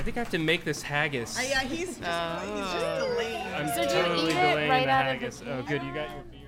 I 0.04 0.06
think 0.06 0.18
I 0.18 0.20
have 0.20 0.30
to 0.32 0.38
make 0.38 0.64
this 0.64 0.82
haggis. 0.82 1.38
Uh, 1.38 1.40
yeah, 1.48 1.60
he's 1.62 1.96
just, 1.96 1.98
he's 1.98 2.02
just 2.02 3.06
delaying. 3.08 3.54
I'm 3.54 3.68
So 3.68 3.84
totally 3.88 4.32
eat 4.32 4.34
delaying 4.34 4.68
right 4.68 4.84
the 4.84 4.90
out 4.90 5.06
of 5.06 5.18
the- 5.18 5.24
haggis. 5.24 5.42
Oh, 5.46 5.62
good. 5.62 5.82
You 5.82 5.94
got 5.94 6.10
your 6.10 6.24
beer. 6.30 6.40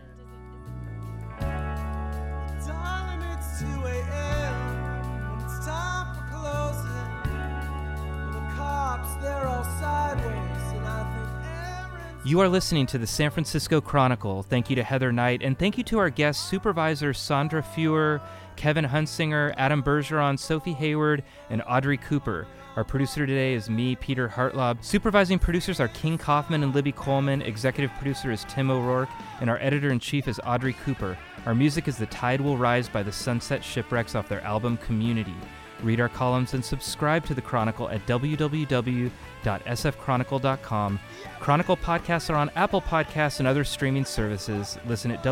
Darling, 2.66 3.22
it's 3.32 3.60
2 3.60 3.66
a.m. 3.66 5.40
It's 5.46 5.64
time 5.64 6.14
for 6.14 6.36
closing. 6.36 7.32
The 8.34 8.54
cops, 8.56 9.14
they're 9.22 9.46
all 9.48 9.64
sideways, 9.64 10.72
and 10.74 10.86
I 10.86 11.14
think 11.14 11.46
Aaron's. 11.46 12.26
You 12.30 12.40
are 12.40 12.48
listening 12.50 12.84
to 12.88 12.98
the 12.98 13.06
San 13.06 13.30
Francisco 13.30 13.80
Chronicle. 13.80 14.42
Thank 14.42 14.68
you 14.68 14.76
to 14.76 14.82
Heather 14.82 15.12
Knight, 15.12 15.42
and 15.42 15.58
thank 15.58 15.78
you 15.78 15.84
to 15.84 15.98
our 15.98 16.10
guest 16.10 16.50
supervisor 16.50 17.14
Sandra 17.14 17.62
Fewer, 17.62 18.20
Kevin 18.56 18.84
Hunsanger, 18.84 19.54
Adam 19.56 19.82
Bergeron, 19.82 20.38
Sophie 20.38 20.72
Hayward, 20.72 21.22
and 21.50 21.62
Audrey 21.68 21.96
Cooper. 21.96 22.46
Our 22.76 22.84
producer 22.84 23.26
today 23.26 23.54
is 23.54 23.70
me, 23.70 23.96
Peter 23.96 24.28
Hartlaub. 24.28 24.84
Supervising 24.84 25.38
producers 25.38 25.80
are 25.80 25.88
King 25.88 26.18
Kaufman 26.18 26.62
and 26.62 26.74
Libby 26.74 26.92
Coleman. 26.92 27.42
Executive 27.42 27.90
producer 27.96 28.30
is 28.30 28.44
Tim 28.48 28.70
O'Rourke, 28.70 29.08
and 29.40 29.48
our 29.48 29.58
editor 29.58 29.90
in 29.90 29.98
chief 29.98 30.28
is 30.28 30.40
Audrey 30.44 30.74
Cooper. 30.84 31.16
Our 31.46 31.54
music 31.54 31.88
is 31.88 31.96
The 31.96 32.06
Tide 32.06 32.40
Will 32.40 32.56
Rise 32.56 32.88
by 32.88 33.02
the 33.02 33.12
Sunset 33.12 33.62
Shipwrecks 33.62 34.14
off 34.14 34.28
their 34.28 34.42
album 34.42 34.76
Community. 34.78 35.34
Read 35.82 36.00
our 36.00 36.08
columns 36.08 36.54
and 36.54 36.64
subscribe 36.64 37.26
to 37.26 37.34
the 37.34 37.42
Chronicle 37.42 37.90
at 37.90 38.06
www.sfchronicle.com. 38.06 41.00
Chronicle 41.40 41.76
podcasts 41.76 42.30
are 42.30 42.36
on 42.36 42.50
Apple 42.56 42.80
Podcasts 42.80 43.38
and 43.38 43.48
other 43.48 43.64
streaming 43.64 44.04
services. 44.04 44.78
Listen 44.86 45.10
at 45.10 45.22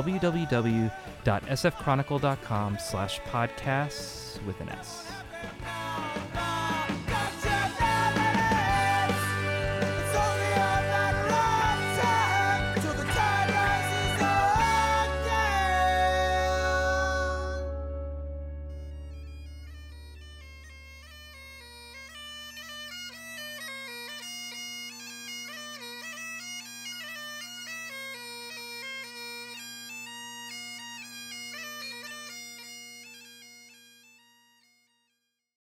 sfchronicle.com 1.24 2.78
slash 2.78 3.20
podcasts 3.22 4.44
with 4.44 4.60
an 4.60 4.68
S. 4.70 5.10